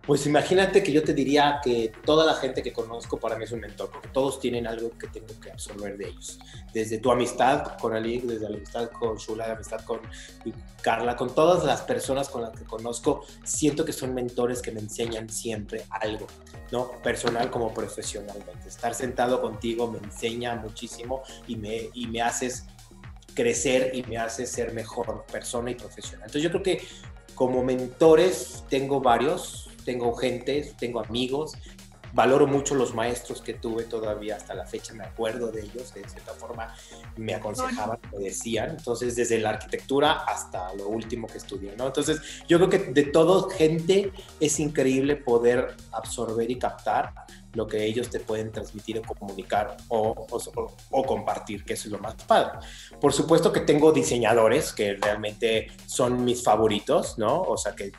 Pues 0.08 0.26
imagínate 0.26 0.82
que 0.82 0.94
yo 0.94 1.04
te 1.04 1.14
diría 1.14 1.60
que 1.62 1.92
toda 2.06 2.26
la 2.26 2.36
gente 2.36 2.64
que 2.64 2.72
conozco 2.72 3.20
para 3.20 3.38
mí 3.38 3.44
es 3.44 3.52
un 3.52 3.60
mentor, 3.60 3.92
porque 3.92 4.08
todos 4.08 4.40
tienen 4.40 4.66
algo 4.66 4.90
que 4.98 5.08
tengo 5.08 5.38
que 5.42 5.52
absorber 5.52 5.98
de 5.98 6.08
ellos. 6.08 6.40
Desde 6.74 7.00
tu 7.00 7.12
amistad 7.12 7.78
con 7.78 7.94
Ali, 7.94 8.20
desde 8.20 8.50
la 8.50 8.56
amistad 8.56 8.90
con 8.90 9.18
Shula, 9.18 9.48
la 9.50 9.56
amistad 9.56 9.82
con 9.82 10.00
Carla, 10.82 11.18
con 11.18 11.36
todas 11.36 11.66
las 11.66 11.82
personas 11.82 12.30
con 12.30 12.42
las 12.42 12.58
que 12.58 12.64
conozco, 12.64 13.26
siento 13.44 13.84
que 13.84 13.92
son 13.92 14.14
mentores 14.14 14.62
que 14.62 14.72
me 14.72 14.80
enseñan 14.80 15.28
siempre 15.28 15.84
algo, 15.90 16.28
¿no? 16.72 16.90
Personal 17.04 17.52
como 17.52 17.74
profesionalmente. 17.74 18.66
Estar 18.66 18.96
sentado 18.96 19.42
contigo 19.42 19.92
me 19.92 19.98
enseña 19.98 20.56
muchísimo 20.56 21.22
y 21.50 21.58
me, 21.58 21.90
y 21.94 22.08
me 22.08 22.22
haces 22.22 22.66
crecer 23.34 23.92
y 23.94 24.04
me 24.04 24.18
hace 24.18 24.48
ser 24.48 24.74
mejor 24.74 25.26
persona 25.30 25.70
y 25.70 25.76
profesional. 25.76 26.28
Entonces 26.28 26.44
yo 26.44 26.50
creo 26.50 26.64
que 26.64 26.88
como 27.36 27.62
mentores 27.62 28.64
tengo 28.70 29.02
varios, 29.02 29.67
tengo 29.88 30.14
gente, 30.14 30.74
tengo 30.78 31.00
amigos, 31.00 31.54
valoro 32.12 32.46
mucho 32.46 32.76
los 32.76 32.94
maestros 32.94 33.42
que 33.42 33.54
tuve 33.54 33.86
todavía 33.86 34.36
hasta 34.36 34.54
la 34.54 34.66
fecha, 34.66 34.94
me 34.94 35.06
acuerdo 35.06 35.50
de 35.50 35.62
ellos, 35.62 35.94
de 35.94 36.04
cierta 36.10 36.34
forma 36.34 36.76
me 37.16 37.34
aconsejaban, 37.34 37.98
me 38.12 38.26
decían, 38.26 38.72
entonces 38.72 39.16
desde 39.16 39.40
la 39.40 39.52
arquitectura 39.52 40.12
hasta 40.28 40.74
lo 40.74 40.90
último 40.90 41.28
que 41.28 41.38
estudié, 41.38 41.74
¿no? 41.78 41.88
Entonces 41.88 42.20
yo 42.50 42.58
creo 42.58 42.70
que 42.70 42.80
de 42.80 43.04
todo 43.04 43.50
gente 43.50 44.12
es 44.42 44.60
increíble 44.60 45.16
poder 45.16 45.78
absorber 45.94 46.52
y 46.52 46.60
captar 46.60 47.14
lo 47.54 47.66
que 47.66 47.86
ellos 47.86 48.10
te 48.10 48.20
pueden 48.20 48.52
transmitir 48.52 49.00
o 49.00 49.02
comunicar 49.04 49.78
o, 49.88 50.28
o, 50.92 51.04
compartir, 51.06 51.64
que 51.64 51.74
eso 51.74 51.88
es 51.88 51.94
lo 51.94 52.00
más 52.00 52.16
padre. 52.16 52.60
Por 53.00 53.14
supuesto 53.14 53.54
que 53.54 53.62
tengo 53.62 53.94
diseñadores 53.94 54.74
que 54.74 54.96
realmente 54.96 55.68
son 55.86 56.26
mis 56.26 56.44
favoritos, 56.44 57.18
¿no? 57.18 57.42
O 57.42 57.58
sea, 57.58 57.74
que, 57.74 57.94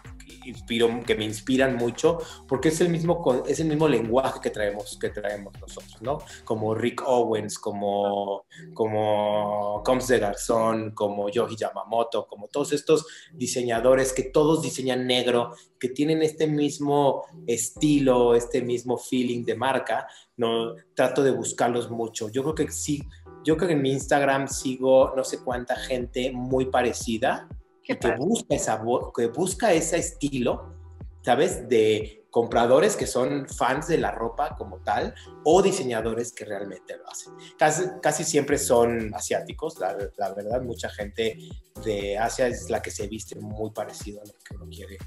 que 1.05 1.15
me 1.15 1.25
inspiran 1.25 1.77
mucho, 1.77 2.19
porque 2.47 2.69
es 2.69 2.81
el 2.81 2.89
mismo, 2.89 3.45
es 3.47 3.61
el 3.61 3.69
mismo 3.69 3.89
lenguaje 3.89 4.41
que 4.43 4.51
traemos, 4.51 4.99
que 5.01 5.11
traemos 5.11 5.53
nosotros, 5.61 6.01
¿no? 6.01 6.19
Como 6.45 6.75
Rick 6.75 7.03
Owens, 7.07 7.59
como, 7.59 8.45
como 8.75 9.83
Combs 9.85 10.09
de 10.09 10.19
Garzón, 10.19 10.93
como 10.93 11.29
Yoji 11.29 11.57
Yamamoto, 11.57 12.27
como 12.27 12.49
todos 12.49 12.73
estos 12.73 13.07
diseñadores 13.33 14.13
que 14.13 14.25
todos 14.25 14.63
diseñan 14.63 15.07
negro, 15.07 15.53
que 15.79 15.89
tienen 15.89 16.23
este 16.23 16.47
mismo 16.47 17.25
estilo, 17.47 18.35
este 18.35 18.63
mismo 18.63 18.99
feeling 18.99 19.45
de 19.45 19.55
marca, 19.55 20.07
no 20.37 20.75
trato 20.95 21.23
de 21.23 21.31
buscarlos 21.31 21.91
mucho. 21.91 22.29
Yo 22.31 22.43
creo 22.43 22.55
que 22.55 22.71
sí, 22.71 23.03
yo 23.45 23.57
creo 23.57 23.69
que 23.69 23.75
en 23.75 23.83
mi 23.83 23.93
Instagram 23.93 24.49
sigo 24.49 25.13
no 25.17 25.25
sé 25.25 25.43
cuánta 25.43 25.77
gente 25.77 26.33
muy 26.33 26.67
parecida 26.67 27.49
que 27.97 28.17
busca, 28.17 28.55
esa, 28.55 28.83
que 29.17 29.27
busca 29.29 29.73
ese 29.73 29.99
estilo, 29.99 30.75
¿sabes? 31.23 31.69
De 31.69 32.19
compradores 32.31 32.95
que 32.95 33.07
son 33.07 33.49
fans 33.49 33.89
de 33.89 33.99
la 33.99 34.11
ropa 34.11 34.55
como 34.57 34.79
tal 34.79 35.15
o 35.45 35.63
diseñadores 35.63 36.33
que 36.33 36.45
realmente 36.45 36.97
lo 36.97 37.09
hacen. 37.09 37.33
Casi, 37.59 37.85
casi 38.03 38.25
siempre 38.25 38.59
son 38.59 39.15
asiáticos, 39.15 39.79
la, 39.79 39.97
la, 40.17 40.35
verdad, 40.35 40.63
mucha 40.63 40.91
gente 40.91 41.39
de 41.85 42.19
Asia 42.19 42.47
es 42.47 42.69
la 42.69 42.83
que 42.83 42.91
se 42.91 43.09
viste 43.09 43.37
muy 43.37 43.71
parecido 43.71 44.21
a 44.21 44.27
lo 44.27 44.33
que 44.33 44.55
uno 44.55 44.67
quiere 44.71 44.99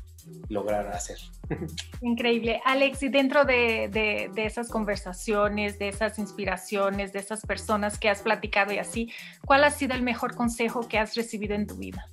lograr 0.50 0.88
hacer. 0.88 1.18
Increíble. 2.02 2.62
Alex, 2.66 3.04
y 3.04 3.10
dentro 3.10 3.46
de, 3.46 3.90
de, 3.92 4.30
de, 4.34 4.46
esas 4.46 4.70
conversaciones, 4.70 5.80
de 5.80 5.90
esas 5.90 6.20
inspiraciones, 6.20 7.14
de 7.14 7.20
esas 7.20 7.42
personas 7.46 8.00
que 8.00 8.10
has 8.10 8.22
platicado 8.22 8.72
y 8.74 8.80
así, 8.80 9.12
¿cuál 9.46 9.64
ha 9.64 9.72
sido 9.72 9.94
el 9.94 10.02
mejor 10.02 10.36
consejo 10.36 10.88
que 10.88 10.98
has 10.98 11.16
recibido 11.16 11.56
en 11.56 11.68
tu 11.68 11.76
vida? 11.76 12.08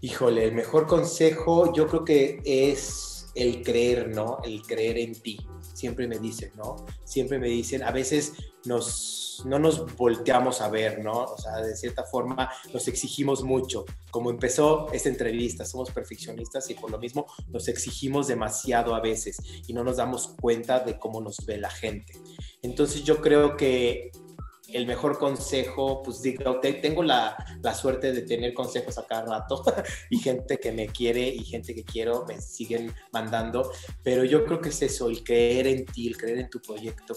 Híjole, 0.00 0.44
el 0.44 0.52
mejor 0.52 0.86
consejo 0.86 1.72
yo 1.72 1.86
creo 1.86 2.04
que 2.04 2.40
es 2.44 3.16
el 3.36 3.62
creer, 3.62 4.08
¿no? 4.08 4.38
El 4.42 4.62
creer 4.62 4.98
en 4.98 5.14
ti. 5.14 5.38
Siempre 5.74 6.08
me 6.08 6.18
dicen, 6.18 6.52
¿no? 6.56 6.76
Siempre 7.04 7.38
me 7.38 7.48
dicen, 7.48 7.82
a 7.82 7.90
veces 7.90 8.32
nos, 8.64 9.42
no 9.44 9.58
nos 9.58 9.94
volteamos 9.94 10.60
a 10.60 10.70
ver, 10.70 11.04
¿no? 11.04 11.24
O 11.24 11.38
sea, 11.38 11.58
de 11.58 11.76
cierta 11.76 12.04
forma 12.04 12.50
nos 12.72 12.88
exigimos 12.88 13.44
mucho. 13.44 13.84
Como 14.10 14.30
empezó 14.30 14.90
esta 14.92 15.10
entrevista, 15.10 15.66
somos 15.66 15.90
perfeccionistas 15.90 16.68
y 16.70 16.74
por 16.74 16.90
lo 16.90 16.98
mismo 16.98 17.26
nos 17.48 17.68
exigimos 17.68 18.26
demasiado 18.26 18.94
a 18.94 19.00
veces 19.00 19.36
y 19.66 19.74
no 19.74 19.84
nos 19.84 19.98
damos 19.98 20.28
cuenta 20.40 20.80
de 20.80 20.98
cómo 20.98 21.20
nos 21.20 21.44
ve 21.44 21.58
la 21.58 21.70
gente. 21.70 22.14
Entonces 22.62 23.04
yo 23.04 23.20
creo 23.20 23.56
que 23.56 24.10
el 24.68 24.86
mejor 24.86 25.18
consejo, 25.18 26.02
pues 26.02 26.22
digo, 26.22 26.60
tengo 26.60 27.02
la, 27.02 27.36
la, 27.62 27.74
suerte 27.74 28.12
de 28.12 28.22
tener 28.22 28.52
consejos 28.52 28.98
a 28.98 29.06
cada 29.06 29.24
rato 29.24 29.62
y 30.10 30.18
gente 30.18 30.58
que 30.58 30.72
me 30.72 30.88
quiere 30.88 31.28
y 31.28 31.44
gente 31.44 31.74
que 31.74 31.84
quiero 31.84 32.24
me 32.26 32.40
siguen 32.40 32.92
mandando, 33.12 33.70
pero 34.02 34.24
yo 34.24 34.44
creo 34.44 34.60
que 34.60 34.70
es 34.70 34.82
eso, 34.82 35.08
el 35.08 35.22
creer 35.22 35.66
en 35.68 35.86
ti, 35.86 36.08
el 36.08 36.16
creer 36.16 36.38
en 36.38 36.50
tu 36.50 36.60
proyecto, 36.60 37.16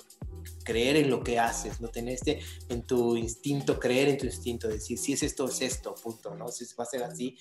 creer 0.64 0.98
en 0.98 1.10
lo 1.10 1.24
que 1.24 1.40
haces, 1.40 1.82
no 1.82 1.88
tener 1.90 2.16
este, 2.16 2.40
en 2.70 2.84
tu 2.84 3.16
instinto, 3.16 3.80
creer 3.80 4.10
en 4.10 4.18
tu 4.18 4.26
instinto, 4.26 4.68
decir, 4.68 4.98
si 4.98 5.14
es 5.14 5.24
esto, 5.24 5.48
es 5.48 5.62
esto, 5.62 5.96
punto, 5.96 6.36
¿no? 6.36 6.48
Si 6.50 6.66
va 6.76 6.84
a 6.84 6.88
ser 6.88 7.04
así, 7.04 7.36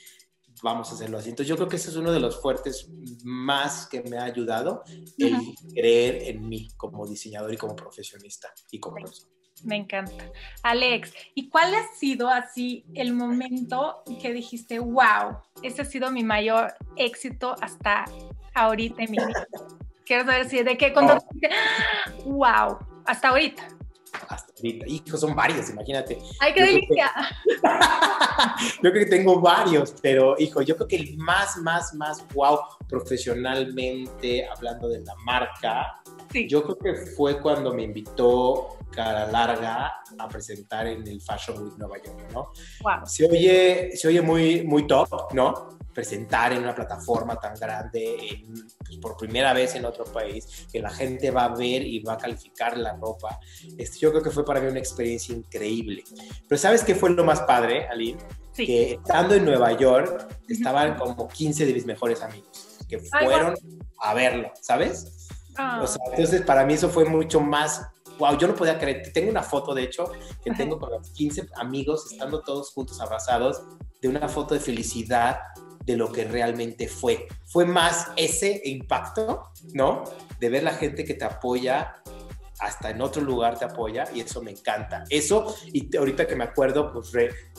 vamos 0.63 0.91
a 0.91 0.95
hacerlo 0.95 1.19
así. 1.19 1.31
Entonces 1.31 1.49
yo 1.49 1.57
creo 1.57 1.69
que 1.69 1.77
ese 1.77 1.91
es 1.91 1.97
uno 1.97 2.13
de 2.13 2.21
los 2.21 2.41
fuertes 2.41 2.89
más 3.25 3.87
que 3.87 4.03
me 4.03 4.19
ha 4.19 4.25
ayudado, 4.25 4.83
el 5.19 5.37
creer 5.75 6.29
en 6.29 6.49
mí 6.49 6.69
como 6.77 7.07
diseñador 7.07 7.53
y 7.53 7.57
como 7.57 7.77
profesionista 7.77 8.53
y 8.71 8.81
como 8.81 8.97
persona. 8.97 9.38
Me 9.65 9.77
encanta. 9.77 10.25
Alex, 10.63 11.13
¿y 11.35 11.49
cuál 11.49 11.75
ha 11.75 11.87
sido 11.95 12.29
así 12.29 12.85
el 12.95 13.13
momento 13.13 14.03
que 14.21 14.33
dijiste, 14.33 14.79
wow, 14.79 15.39
ese 15.63 15.83
ha 15.83 15.85
sido 15.85 16.11
mi 16.11 16.23
mayor 16.23 16.75
éxito 16.97 17.55
hasta 17.61 18.05
ahorita 18.55 19.03
en 19.03 19.11
mi 19.11 19.19
vida? 19.19 19.47
Quiero 20.05 20.25
saber 20.25 20.49
si 20.49 20.63
de 20.63 20.77
qué 20.77 20.93
cuando 20.93 21.15
oh. 21.15 21.19
dijiste, 21.21 21.51
wow, 22.25 22.79
hasta 23.05 23.29
ahorita. 23.29 23.69
Hasta 24.29 24.53
ahorita. 24.57 24.87
Hijo, 24.87 25.17
son 25.17 25.35
varios, 25.35 25.71
imagínate. 25.71 26.19
¡Ay, 26.41 26.55
qué 26.55 26.63
delicia! 26.63 27.11
yo 28.83 28.91
creo 28.91 29.05
que 29.05 29.07
tengo 29.07 29.41
varios, 29.41 29.95
pero 30.01 30.35
hijo, 30.39 30.63
yo 30.63 30.77
creo 30.77 30.89
que 30.89 30.97
el 30.97 31.17
más, 31.19 31.59
más, 31.59 31.93
más 31.95 32.25
wow 32.33 32.59
profesionalmente, 32.89 34.47
hablando 34.49 34.89
de 34.89 35.01
la 35.01 35.15
marca, 35.25 36.01
yo 36.49 36.63
creo 36.63 36.79
que 36.79 36.95
fue 37.17 37.41
cuando 37.41 37.75
me 37.75 37.83
invitó 37.83 38.78
Cara 38.91 39.27
Larga 39.31 39.93
a 40.19 40.29
presentar 40.29 40.87
en 40.87 41.07
el 41.07 41.21
Fashion 41.21 41.63
Week 41.63 41.79
Nueva 41.79 41.97
York, 42.03 42.19
¿no? 42.33 42.53
Wow. 42.83 43.07
Se 43.07 43.27
oye, 43.27 43.91
se 43.97 44.09
oye 44.09 44.23
muy, 44.23 44.63
muy 44.65 44.87
top, 44.87 45.33
¿no? 45.33 45.79
Presentar 45.93 46.53
en 46.53 46.63
una 46.63 46.75
plataforma 46.75 47.39
tan 47.39 47.55
grande, 47.55 48.45
pues, 48.79 48.99
por 48.99 49.17
primera 49.17 49.53
vez 49.53 49.75
en 49.75 49.85
otro 49.85 50.05
país, 50.05 50.67
que 50.71 50.81
la 50.81 50.91
gente 50.91 51.31
va 51.31 51.45
a 51.45 51.55
ver 51.55 51.83
y 51.83 52.01
va 52.01 52.15
a 52.15 52.19
calificar 52.19 52.77
la 52.77 52.95
ropa. 52.97 53.39
Este, 53.77 53.99
yo 53.99 54.11
creo 54.11 54.23
que 54.23 54.31
fue 54.31 54.45
para 54.45 54.61
mí 54.61 54.69
una 54.69 54.79
experiencia 54.79 55.35
increíble. 55.35 56.05
Pero 56.49 56.59
¿sabes 56.59 56.85
qué 56.85 56.95
fue 56.95 57.11
lo 57.11 57.25
más 57.25 57.41
padre, 57.43 57.89
Aline? 57.89 58.19
Sí. 58.53 58.67
Que 58.67 58.93
estando 58.95 59.35
en 59.35 59.45
Nueva 59.45 59.73
York, 59.73 60.29
estaban 60.49 60.97
como 60.97 61.29
15 61.29 61.67
de 61.67 61.73
mis 61.73 61.87
mejores 61.87 62.23
amigos 62.23 62.69
que 62.89 62.99
fueron 62.99 63.55
a 64.01 64.15
verlo, 64.15 64.51
¿sabes? 64.61 65.29
Ah. 65.57 65.85
entonces, 66.11 66.43
para 66.43 66.65
mí 66.65 66.75
eso 66.75 66.89
fue 66.89 67.05
mucho 67.05 67.41
más. 67.41 67.83
Wow, 68.19 68.37
yo 68.37 68.49
no 68.49 68.55
podía 68.55 68.79
creer. 68.79 69.11
Tengo 69.13 69.31
una 69.31 69.43
foto, 69.43 69.75
de 69.75 69.85
hecho, 69.85 70.11
que 70.43 70.51
tengo 70.53 70.79
con 70.79 70.91
los 70.91 71.11
15 71.11 71.49
amigos, 71.57 72.11
estando 72.13 72.43
todos 72.43 72.71
juntos 72.73 73.01
abrazados, 73.01 73.63
de 74.01 74.09
una 74.09 74.29
foto 74.29 74.55
de 74.55 74.61
felicidad 74.61 75.39
de 75.85 75.97
lo 75.97 76.13
que 76.13 76.25
realmente 76.25 76.87
fue. 76.87 77.27
Fue 77.47 77.65
más 77.65 78.09
ese 78.17 78.61
impacto, 78.65 79.51
¿no? 79.73 80.05
De 80.39 80.51
ver 80.51 80.63
la 80.63 80.75
gente 80.75 81.05
que 81.05 81.15
te 81.15 81.25
apoya, 81.25 82.03
hasta 82.61 82.91
en 82.91 83.01
otro 83.01 83.23
lugar 83.23 83.59
te 83.59 83.65
apoya, 83.65 84.05
y 84.15 84.21
eso 84.21 84.43
me 84.43 84.51
encanta. 84.51 85.05
Eso, 85.09 85.55
y 85.73 85.97
ahorita 85.97 86.27
que 86.27 86.37
me 86.37 86.45
acuerdo, 86.45 86.93
pues 86.93 87.13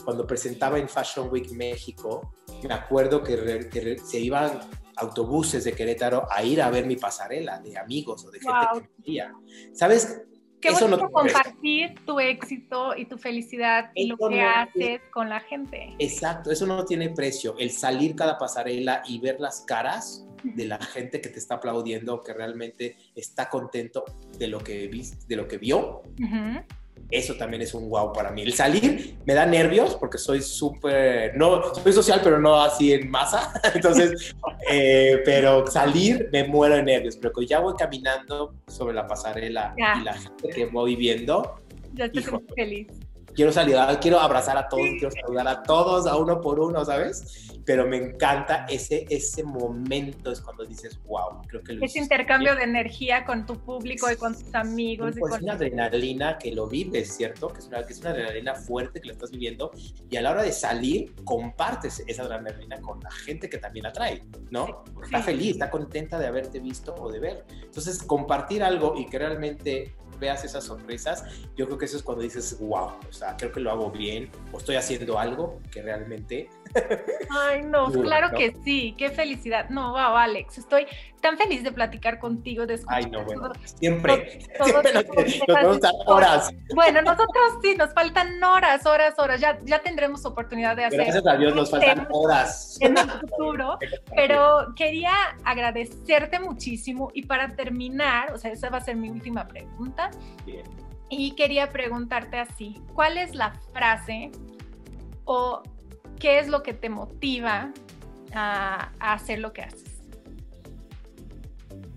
cuando 0.04 0.26
presentaba 0.26 0.78
en 0.78 0.88
Fashion 0.88 1.28
Week 1.30 1.50
México, 1.52 2.34
me 2.62 2.74
acuerdo 2.74 3.22
que, 3.22 3.98
se 4.04 4.20
iban 4.20 4.60
autobuses 4.96 5.64
de 5.64 5.72
Querétaro 5.72 6.26
a 6.30 6.44
ir 6.44 6.60
a 6.62 6.70
ver 6.70 6.86
mi 6.86 6.96
pasarela 6.96 7.58
de 7.58 7.76
amigos 7.78 8.24
o 8.26 8.30
de 8.30 8.38
gente 8.38 8.66
que 8.74 9.02
quería. 9.02 9.34
¿Sabes? 9.72 10.22
Qué 10.60 10.68
Eso 10.68 10.88
no 10.88 11.10
compartir 11.10 11.94
tu 12.04 12.20
éxito 12.20 12.94
y 12.96 13.06
tu 13.06 13.16
felicidad 13.16 13.90
y 13.94 14.06
lo 14.06 14.16
que 14.16 14.42
haces 14.42 15.00
con 15.10 15.28
la 15.28 15.40
gente. 15.40 15.94
Exacto, 15.98 16.50
eso 16.50 16.66
no 16.66 16.84
tiene 16.84 17.10
precio. 17.10 17.56
El 17.58 17.70
salir 17.70 18.14
cada 18.14 18.36
pasarela 18.36 19.02
y 19.06 19.18
ver 19.20 19.40
las 19.40 19.62
caras 19.62 20.26
de 20.42 20.66
la 20.66 20.78
gente 20.78 21.20
que 21.20 21.28
te 21.28 21.38
está 21.38 21.56
aplaudiendo, 21.56 22.22
que 22.22 22.32
realmente 22.32 22.96
está 23.14 23.48
contento 23.48 24.04
de 24.38 24.48
lo 24.48 24.58
que, 24.58 24.90
de 25.26 25.36
lo 25.36 25.48
que 25.48 25.58
vio 25.58 26.02
eso 27.10 27.34
también 27.34 27.62
es 27.62 27.74
un 27.74 27.88
wow 27.88 28.12
para 28.12 28.30
mí. 28.30 28.42
El 28.42 28.52
salir 28.54 29.16
me 29.24 29.34
da 29.34 29.46
nervios 29.46 29.96
porque 29.96 30.18
soy 30.18 30.42
súper, 30.42 31.36
no, 31.36 31.74
soy 31.74 31.92
social, 31.92 32.20
pero 32.22 32.38
no 32.38 32.60
así 32.60 32.92
en 32.92 33.10
masa. 33.10 33.52
Entonces, 33.74 34.34
eh, 34.70 35.20
pero 35.24 35.66
salir 35.66 36.28
me 36.32 36.44
muero 36.44 36.76
de 36.76 36.82
nervios. 36.82 37.16
Pero 37.16 37.32
cuando 37.32 37.48
ya 37.48 37.60
voy 37.60 37.74
caminando 37.76 38.54
sobre 38.66 38.94
la 38.94 39.06
pasarela 39.06 39.74
y 39.76 40.04
la 40.04 40.14
gente 40.14 40.48
que 40.48 40.66
voy 40.66 40.96
viendo, 40.96 41.60
ya 41.94 42.06
estoy 42.06 42.24
feliz. 42.54 42.88
Quiero 43.34 43.52
salir, 43.52 43.76
quiero 44.00 44.18
abrazar 44.18 44.58
a 44.58 44.68
todos, 44.68 44.86
quiero 44.98 45.10
saludar 45.10 45.48
a 45.48 45.62
todos, 45.62 46.06
a 46.06 46.16
uno 46.16 46.40
por 46.40 46.58
uno, 46.58 46.84
¿sabes? 46.84 47.49
Pero 47.64 47.86
me 47.86 47.96
encanta 47.96 48.66
ese, 48.68 49.06
ese 49.10 49.42
momento, 49.42 50.30
es 50.30 50.40
cuando 50.40 50.64
dices, 50.64 51.00
wow, 51.04 51.42
creo 51.46 51.62
que 51.62 51.74
lo 51.74 51.84
Ese 51.84 51.98
intercambio 51.98 52.54
de 52.54 52.62
energía 52.62 53.24
con 53.24 53.46
tu 53.46 53.58
público 53.58 54.10
y 54.10 54.16
con 54.16 54.34
tus 54.34 54.54
amigos. 54.54 55.14
Pues 55.18 55.34
es 55.34 55.42
una 55.42 55.54
adrenalina 55.54 56.38
que 56.38 56.52
lo 56.52 56.66
vives, 56.66 57.16
¿cierto? 57.16 57.48
Que 57.48 57.60
es, 57.60 57.66
una, 57.66 57.84
que 57.84 57.92
es 57.92 58.00
una 58.00 58.10
adrenalina 58.10 58.54
fuerte 58.54 59.00
que 59.00 59.08
lo 59.08 59.12
estás 59.12 59.30
viviendo 59.30 59.70
y 60.10 60.16
a 60.16 60.22
la 60.22 60.30
hora 60.30 60.42
de 60.42 60.52
salir 60.52 61.14
compartes 61.24 62.02
esa 62.06 62.22
adrenalina 62.22 62.80
con 62.80 63.00
la 63.00 63.10
gente 63.10 63.48
que 63.48 63.58
también 63.58 63.84
la 63.84 63.92
trae, 63.92 64.22
¿no? 64.50 64.84
Está 65.02 65.22
feliz, 65.22 65.52
está 65.52 65.70
contenta 65.70 66.18
de 66.18 66.26
haberte 66.26 66.60
visto 66.60 66.94
o 66.94 67.10
de 67.10 67.18
ver. 67.18 67.44
Entonces, 67.62 68.02
compartir 68.02 68.62
algo 68.62 68.94
y 68.96 69.06
que 69.06 69.18
realmente 69.18 69.94
veas 70.20 70.44
esas 70.44 70.64
sorpresas, 70.64 71.24
yo 71.56 71.66
creo 71.66 71.78
que 71.78 71.86
eso 71.86 71.96
es 71.96 72.02
cuando 72.02 72.22
dices, 72.22 72.58
wow, 72.60 72.92
o 73.08 73.12
sea, 73.12 73.36
creo 73.36 73.50
que 73.50 73.60
lo 73.60 73.70
hago 73.70 73.90
bien, 73.90 74.30
o 74.52 74.58
estoy 74.58 74.76
haciendo 74.76 75.18
algo 75.18 75.58
que 75.70 75.82
realmente... 75.82 76.48
Ay, 77.30 77.62
no, 77.62 77.90
claro 78.02 78.30
que 78.36 78.54
sí, 78.64 78.94
qué 78.96 79.10
felicidad. 79.10 79.68
No, 79.68 79.92
wow, 79.92 80.16
Alex, 80.16 80.58
estoy 80.58 80.86
tan 81.20 81.36
feliz 81.36 81.62
de 81.62 81.72
platicar 81.72 82.18
contigo, 82.18 82.66
de 82.66 82.80
Ay, 82.86 83.04
no, 83.06 83.24
bueno, 83.24 83.52
siempre, 83.64 84.40
siempre 84.62 84.92
nos, 84.94 85.80
nos 85.80 85.94
horas. 86.06 86.50
Bueno, 86.74 87.02
nosotros 87.02 87.58
sí, 87.62 87.74
nos 87.76 87.92
faltan 87.92 88.42
horas, 88.42 88.86
horas, 88.86 89.18
horas, 89.18 89.40
ya, 89.40 89.58
ya 89.64 89.80
tendremos 89.80 90.24
oportunidad 90.24 90.76
de 90.76 90.84
hacer... 90.84 91.00
Gracias 91.00 91.26
a 91.26 91.36
Dios 91.36 91.54
nos 91.54 91.70
faltan 91.70 92.08
horas. 92.10 92.78
En 92.80 92.96
el 92.96 93.10
futuro, 93.10 93.78
pero 94.16 94.74
quería 94.76 95.12
agradecerte 95.44 96.40
muchísimo 96.40 97.10
y 97.12 97.26
para 97.26 97.54
terminar, 97.54 98.32
o 98.32 98.38
sea, 98.38 98.52
esa 98.52 98.70
va 98.70 98.78
a 98.78 98.80
ser 98.80 98.96
mi 98.96 99.10
última 99.10 99.46
pregunta, 99.46 100.10
y 101.10 101.32
quería 101.32 101.70
preguntarte 101.70 102.38
así, 102.38 102.80
¿cuál 102.94 103.18
es 103.18 103.34
la 103.34 103.52
frase 103.72 104.30
o 105.24 105.62
qué 106.20 106.38
es 106.38 106.48
lo 106.48 106.62
que 106.62 106.74
te 106.74 106.88
motiva 106.88 107.72
a, 108.32 108.92
hacer 109.00 109.40
lo 109.40 109.52
que 109.52 109.62
haces? 109.62 109.84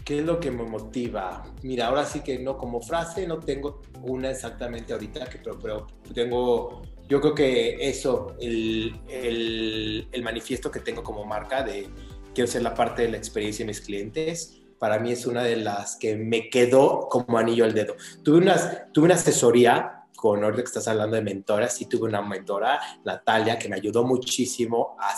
¿Qué 0.03 0.19
es 0.19 0.25
lo 0.25 0.39
que 0.39 0.49
me 0.49 0.63
motiva? 0.63 1.43
Mira, 1.61 1.87
ahora 1.87 2.05
sí 2.05 2.21
que 2.21 2.39
no, 2.39 2.57
como 2.57 2.81
frase 2.81 3.27
no 3.27 3.39
tengo 3.39 3.81
una 4.01 4.31
exactamente 4.31 4.93
ahorita, 4.93 5.25
que, 5.25 5.37
pero, 5.37 5.59
pero 5.59 5.87
tengo, 6.13 6.81
yo 7.07 7.21
creo 7.21 7.35
que 7.35 7.87
eso, 7.87 8.35
el, 8.41 8.99
el, 9.07 10.07
el 10.11 10.23
manifiesto 10.23 10.71
que 10.71 10.79
tengo 10.79 11.03
como 11.03 11.23
marca 11.23 11.63
de 11.63 11.87
quiero 12.33 12.49
ser 12.49 12.63
la 12.63 12.73
parte 12.73 13.03
de 13.03 13.09
la 13.09 13.17
experiencia 13.17 13.63
de 13.63 13.67
mis 13.67 13.81
clientes, 13.81 14.61
para 14.79 14.99
mí 14.99 15.11
es 15.11 15.25
una 15.25 15.43
de 15.43 15.55
las 15.55 15.95
que 15.95 16.17
me 16.17 16.49
quedó 16.49 17.07
como 17.09 17.37
anillo 17.37 17.63
al 17.63 17.73
dedo. 17.73 17.95
Tuve, 18.23 18.39
unas, 18.39 18.91
tuve 18.91 19.05
una 19.05 19.15
asesoría 19.15 20.02
con 20.15 20.43
ahorita 20.43 20.63
que 20.63 20.67
estás 20.67 20.87
hablando 20.87 21.15
de 21.15 21.21
mentoras, 21.21 21.75
sí 21.75 21.85
tuve 21.85 22.07
una 22.07 22.21
mentora, 22.21 22.79
Natalia, 23.03 23.57
que 23.57 23.69
me 23.69 23.75
ayudó 23.75 24.03
muchísimo 24.03 24.95
a, 24.99 25.13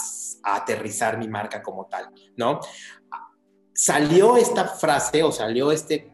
aterrizar 0.56 1.18
mi 1.18 1.28
marca 1.28 1.62
como 1.62 1.86
tal, 1.88 2.10
¿no? 2.38 2.60
Salió 3.74 4.38
esta 4.38 4.66
frase 4.66 5.24
o 5.24 5.32
salió 5.32 5.72
este 5.72 6.12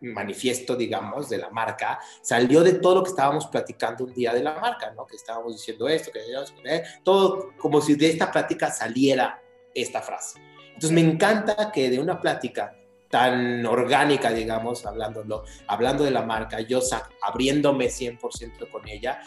manifiesto, 0.00 0.76
digamos, 0.76 1.28
de 1.28 1.38
la 1.38 1.50
marca, 1.50 1.98
salió 2.22 2.62
de 2.62 2.74
todo 2.74 2.96
lo 2.96 3.02
que 3.02 3.10
estábamos 3.10 3.46
platicando 3.46 4.04
un 4.04 4.12
día 4.12 4.32
de 4.34 4.42
la 4.42 4.58
marca, 4.58 4.90
¿no? 4.92 5.06
Que 5.06 5.16
estábamos 5.16 5.52
diciendo 5.52 5.88
esto, 5.88 6.10
que 6.12 6.82
todo 7.02 7.50
como 7.58 7.80
si 7.80 7.94
de 7.94 8.10
esta 8.10 8.30
plática 8.30 8.70
saliera 8.70 9.40
esta 9.74 10.02
frase. 10.02 10.40
Entonces 10.68 10.92
me 10.92 11.00
encanta 11.00 11.70
que 11.72 11.90
de 11.90 12.00
una 12.00 12.20
plática 12.20 12.74
tan 13.14 13.64
orgánica, 13.64 14.32
digamos, 14.32 14.84
hablándolo, 14.84 15.44
hablando 15.68 16.02
de 16.02 16.10
la 16.10 16.22
marca, 16.22 16.58
yo 16.62 16.80
abriéndome 17.22 17.86
100% 17.86 18.68
con 18.68 18.88
ella, 18.88 19.20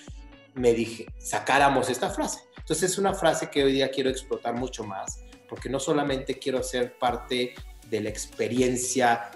me 0.55 0.73
dije, 0.73 1.05
sacáramos 1.17 1.89
esta 1.89 2.09
frase. 2.09 2.41
Entonces 2.57 2.91
es 2.91 2.97
una 2.97 3.13
frase 3.13 3.49
que 3.49 3.63
hoy 3.63 3.71
día 3.71 3.89
quiero 3.89 4.09
explotar 4.09 4.55
mucho 4.55 4.83
más, 4.83 5.23
porque 5.47 5.69
no 5.69 5.79
solamente 5.79 6.37
quiero 6.37 6.63
ser 6.63 6.97
parte 6.97 7.55
de 7.89 8.01
la 8.01 8.09
experiencia 8.09 9.31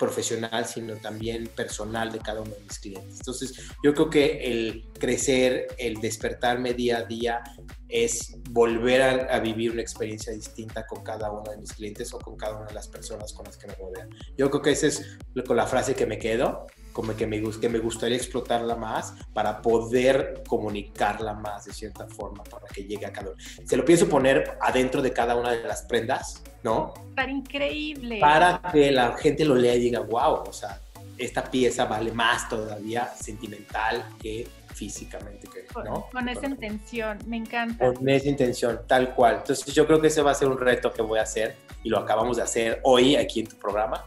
profesional, 0.00 0.64
sino 0.64 0.96
también 0.96 1.46
personal 1.48 2.10
de 2.10 2.18
cada 2.18 2.40
uno 2.40 2.52
de 2.52 2.60
mis 2.62 2.78
clientes. 2.78 3.18
Entonces, 3.18 3.68
yo 3.84 3.92
creo 3.94 4.08
que 4.08 4.50
el 4.50 4.88
crecer, 4.98 5.68
el 5.78 6.00
despertarme 6.00 6.72
día 6.72 6.98
a 6.98 7.02
día, 7.02 7.42
es 7.88 8.36
volver 8.50 9.02
a, 9.02 9.38
vivir 9.40 9.72
una 9.72 9.82
experiencia 9.82 10.32
distinta 10.32 10.86
con 10.86 11.02
cada 11.04 11.30
uno 11.30 11.50
de 11.50 11.58
mis 11.58 11.72
clientes 11.72 12.12
o 12.14 12.18
con 12.18 12.36
cada 12.36 12.56
una 12.56 12.66
de 12.66 12.74
las 12.74 12.88
personas 12.88 13.32
con 13.32 13.44
las 13.44 13.58
que 13.58 13.66
me 13.66 13.74
rodean. 13.74 14.08
Yo 14.38 14.50
creo 14.50 14.62
que 14.62 14.70
esa 14.70 14.86
es 14.86 15.18
con 15.46 15.56
la 15.56 15.66
frase 15.66 15.94
que 15.94 16.06
me 16.06 16.18
quedo, 16.18 16.66
como 17.00 17.16
que 17.16 17.26
me, 17.26 17.42
que 17.42 17.68
me 17.70 17.78
gustaría 17.78 18.18
explotarla 18.18 18.76
más 18.76 19.14
para 19.32 19.62
poder 19.62 20.42
comunicarla 20.46 21.32
más 21.32 21.64
de 21.64 21.72
cierta 21.72 22.06
forma, 22.06 22.44
para 22.44 22.66
que 22.66 22.84
llegue 22.84 23.06
a 23.06 23.10
cada 23.10 23.30
uno. 23.30 23.38
Se 23.64 23.74
lo 23.74 23.86
pienso 23.86 24.06
poner 24.06 24.58
adentro 24.60 25.00
de 25.00 25.10
cada 25.10 25.34
una 25.34 25.52
de 25.52 25.62
las 25.62 25.82
prendas, 25.84 26.42
¿no? 26.62 26.92
Para 27.16 27.30
increíble. 27.30 28.20
Para 28.20 28.60
que 28.70 28.90
la 28.92 29.16
gente 29.16 29.46
lo 29.46 29.54
lea 29.54 29.76
y 29.76 29.80
diga, 29.80 30.00
wow, 30.00 30.42
o 30.46 30.52
sea, 30.52 30.78
esta 31.16 31.42
pieza 31.42 31.86
vale 31.86 32.12
más 32.12 32.50
todavía 32.50 33.10
sentimental 33.18 34.04
que 34.20 34.46
físicamente, 34.74 35.48
¿no? 35.84 36.06
Con, 36.12 36.28
esa 36.28 36.46
intención, 36.46 37.18
me 37.26 37.36
encanta. 37.36 37.92
Con 37.92 38.08
esa 38.08 38.28
intención, 38.28 38.80
tal 38.86 39.14
cual. 39.14 39.36
Entonces 39.38 39.74
yo 39.74 39.86
creo 39.86 40.00
que 40.00 40.08
ese 40.08 40.22
va 40.22 40.30
a 40.30 40.34
ser 40.34 40.48
un 40.48 40.58
reto 40.58 40.92
que 40.92 41.02
voy 41.02 41.18
a 41.18 41.22
hacer 41.22 41.56
y 41.82 41.88
lo 41.88 41.98
acabamos 41.98 42.36
de 42.36 42.42
hacer 42.42 42.80
hoy 42.84 43.16
aquí 43.16 43.40
en 43.40 43.46
tu 43.46 43.56
programa. 43.56 44.04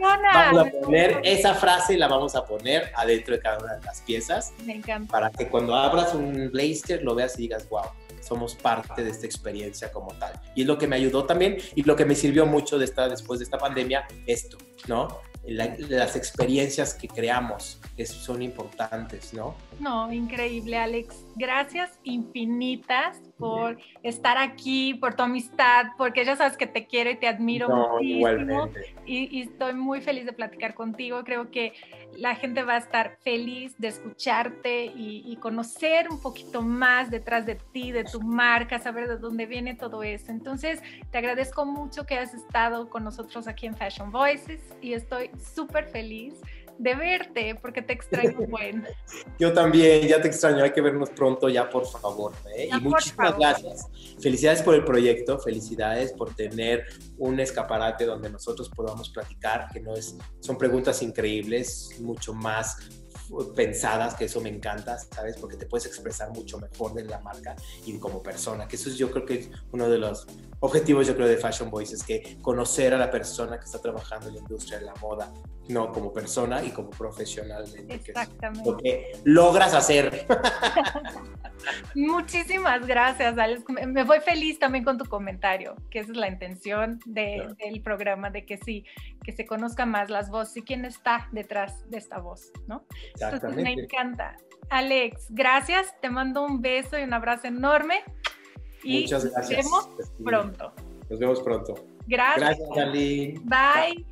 vamos 0.00 0.66
a 0.66 0.70
poner 0.70 1.20
esa 1.24 1.54
frase 1.54 1.94
y 1.94 1.96
la 1.96 2.08
vamos 2.08 2.34
a 2.34 2.44
poner 2.44 2.90
adentro 2.94 3.34
de 3.34 3.40
cada 3.40 3.58
una 3.58 3.74
de 3.74 3.84
las 3.84 4.00
piezas. 4.02 4.52
Me 4.64 4.76
encanta. 4.76 5.10
Para 5.10 5.30
que 5.30 5.48
cuando 5.48 5.74
abras 5.74 6.14
un 6.14 6.50
blazer 6.50 7.02
lo 7.02 7.14
veas 7.14 7.38
y 7.38 7.42
digas, 7.42 7.68
wow, 7.68 7.84
somos 8.20 8.54
parte 8.54 9.04
de 9.04 9.10
esta 9.10 9.26
experiencia 9.26 9.92
como 9.92 10.12
tal. 10.14 10.32
Y 10.54 10.62
es 10.62 10.66
lo 10.66 10.78
que 10.78 10.86
me 10.86 10.96
ayudó 10.96 11.24
también 11.24 11.58
y 11.74 11.82
lo 11.82 11.96
que 11.96 12.04
me 12.04 12.14
sirvió 12.14 12.46
mucho 12.46 12.78
de 12.78 12.86
esta, 12.86 13.08
después 13.08 13.40
de 13.40 13.44
esta 13.44 13.58
pandemia, 13.58 14.06
esto, 14.26 14.56
¿no? 14.88 15.20
las 15.46 16.16
experiencias 16.16 16.94
que 16.94 17.08
creamos 17.08 17.78
que 17.96 18.06
son 18.06 18.40
importantes, 18.42 19.34
¿no? 19.34 19.54
No, 19.80 20.12
increíble, 20.12 20.78
Alex. 20.78 21.26
Gracias 21.36 21.98
infinitas 22.04 23.20
por 23.38 23.78
estar 24.02 24.38
aquí, 24.38 24.94
por 24.94 25.14
tu 25.14 25.22
amistad, 25.24 25.86
porque 25.98 26.24
ya 26.24 26.36
sabes 26.36 26.56
que 26.56 26.66
te 26.66 26.86
quiero 26.86 27.10
y 27.10 27.16
te 27.16 27.26
admiro 27.26 27.68
muchísimo. 27.68 28.70
Y, 29.04 29.38
y, 29.38 29.42
estoy 29.42 29.74
muy 29.74 30.00
feliz 30.00 30.26
de 30.26 30.32
platicar 30.32 30.74
contigo. 30.74 31.24
Creo 31.24 31.50
que 31.50 31.72
la 32.16 32.36
gente 32.36 32.62
va 32.62 32.74
a 32.74 32.78
estar 32.78 33.18
feliz 33.22 33.76
de 33.78 33.88
escucharte 33.88 34.86
y, 34.86 35.24
y, 35.26 35.36
conocer 35.36 36.08
un 36.08 36.20
poquito 36.20 36.62
más 36.62 37.10
detrás 37.10 37.44
de 37.44 37.56
ti, 37.56 37.90
de 37.90 38.04
tu 38.04 38.20
marca, 38.22 38.78
saber 38.78 39.08
de 39.08 39.16
dónde 39.16 39.46
viene 39.46 39.74
todo 39.74 40.02
eso. 40.02 40.30
Entonces, 40.30 40.80
te 41.10 41.18
agradezco 41.18 41.64
mucho 41.64 42.06
que 42.06 42.14
hayas 42.14 42.34
estado 42.34 42.88
con 42.88 43.04
nosotros 43.04 43.48
aquí 43.48 43.66
en 43.66 43.76
Fashion 43.76 44.10
Voices 44.12 44.60
y 44.80 44.92
estoy 44.92 45.30
súper 45.54 45.86
feliz 45.86 46.34
de 46.78 46.94
verte, 46.94 47.58
porque 47.60 47.82
te 47.82 47.92
extraño 47.92 48.38
bueno. 48.48 48.84
Yo 49.38 49.52
también, 49.52 50.06
ya 50.06 50.20
te 50.20 50.28
extraño, 50.28 50.62
hay 50.62 50.72
que 50.72 50.80
vernos 50.80 51.10
pronto 51.10 51.48
ya, 51.48 51.68
por 51.68 51.86
favor. 51.86 52.32
¿eh? 52.56 52.68
y 52.70 52.80
muchísimas 52.80 53.36
gracias. 53.36 53.88
Felicidades 54.20 54.62
por 54.62 54.74
el 54.74 54.84
proyecto, 54.84 55.38
felicidades 55.38 56.12
por 56.12 56.34
tener 56.34 56.84
un 57.18 57.38
escaparate 57.40 58.04
donde 58.04 58.30
nosotros 58.30 58.70
podamos 58.70 59.10
platicar, 59.10 59.68
que 59.72 59.80
no 59.80 59.94
es, 59.94 60.16
son 60.40 60.58
preguntas 60.58 61.02
increíbles, 61.02 61.96
mucho 62.00 62.34
más 62.34 63.03
pensadas, 63.54 64.14
que 64.14 64.26
eso 64.26 64.40
me 64.40 64.48
encanta, 64.48 64.98
¿sabes? 64.98 65.36
Porque 65.36 65.56
te 65.56 65.66
puedes 65.66 65.86
expresar 65.86 66.30
mucho 66.30 66.58
mejor 66.58 66.94
de 66.94 67.04
la 67.04 67.20
marca 67.20 67.56
y 67.86 67.98
como 67.98 68.22
persona, 68.22 68.66
que 68.68 68.76
eso 68.76 68.88
es 68.88 68.96
yo 68.96 69.10
creo 69.10 69.24
que 69.24 69.34
es 69.34 69.50
uno 69.72 69.88
de 69.88 69.98
los 69.98 70.26
objetivos, 70.60 71.06
yo 71.06 71.14
creo, 71.14 71.28
de 71.28 71.36
Fashion 71.36 71.70
Voice, 71.70 71.94
es 71.94 72.02
que 72.02 72.38
conocer 72.40 72.94
a 72.94 72.98
la 72.98 73.10
persona 73.10 73.58
que 73.58 73.66
está 73.66 73.80
trabajando 73.80 74.28
en 74.28 74.34
la 74.34 74.40
industria 74.40 74.78
de 74.78 74.86
la 74.86 74.94
moda, 74.96 75.32
no 75.68 75.92
como 75.92 76.12
persona 76.12 76.62
y 76.62 76.70
como 76.70 76.90
profesionalmente, 76.90 77.94
Exactamente. 77.94 78.70
lo 78.70 78.76
que 78.76 79.12
logras 79.24 79.74
hacer. 79.74 80.26
Muchísimas 81.94 82.86
gracias, 82.86 83.38
Alex. 83.38 83.64
Me 83.86 84.04
voy 84.04 84.20
feliz 84.20 84.58
también 84.58 84.84
con 84.84 84.98
tu 84.98 85.04
comentario, 85.06 85.76
que 85.90 86.00
esa 86.00 86.12
es 86.12 86.16
la 86.16 86.28
intención 86.28 87.00
del 87.06 87.82
programa, 87.82 88.30
de 88.30 88.44
que 88.44 88.58
sí, 88.58 88.84
que 89.22 89.32
se 89.32 89.46
conozca 89.46 89.86
más 89.86 90.10
las 90.10 90.30
voces 90.30 90.58
y 90.58 90.62
quién 90.62 90.84
está 90.84 91.28
detrás 91.32 91.88
de 91.88 91.98
esta 91.98 92.18
voz, 92.18 92.52
¿no? 92.66 92.84
Entonces 93.20 93.54
me 93.54 93.72
encanta. 93.72 94.36
Alex, 94.70 95.26
gracias, 95.30 95.94
te 96.00 96.10
mando 96.10 96.44
un 96.44 96.60
beso 96.60 96.98
y 96.98 97.02
un 97.02 97.12
abrazo 97.12 97.46
enorme. 97.46 98.02
Y 98.82 99.02
Muchas 99.02 99.24
gracias. 99.30 99.64
Nos 99.64 99.88
vemos 99.88 100.12
pronto. 100.24 100.72
Nos 101.10 101.18
vemos 101.18 101.40
pronto. 101.40 101.74
Gracias. 102.06 102.58
Gracias. 102.74 102.92
Bye. 103.44 104.06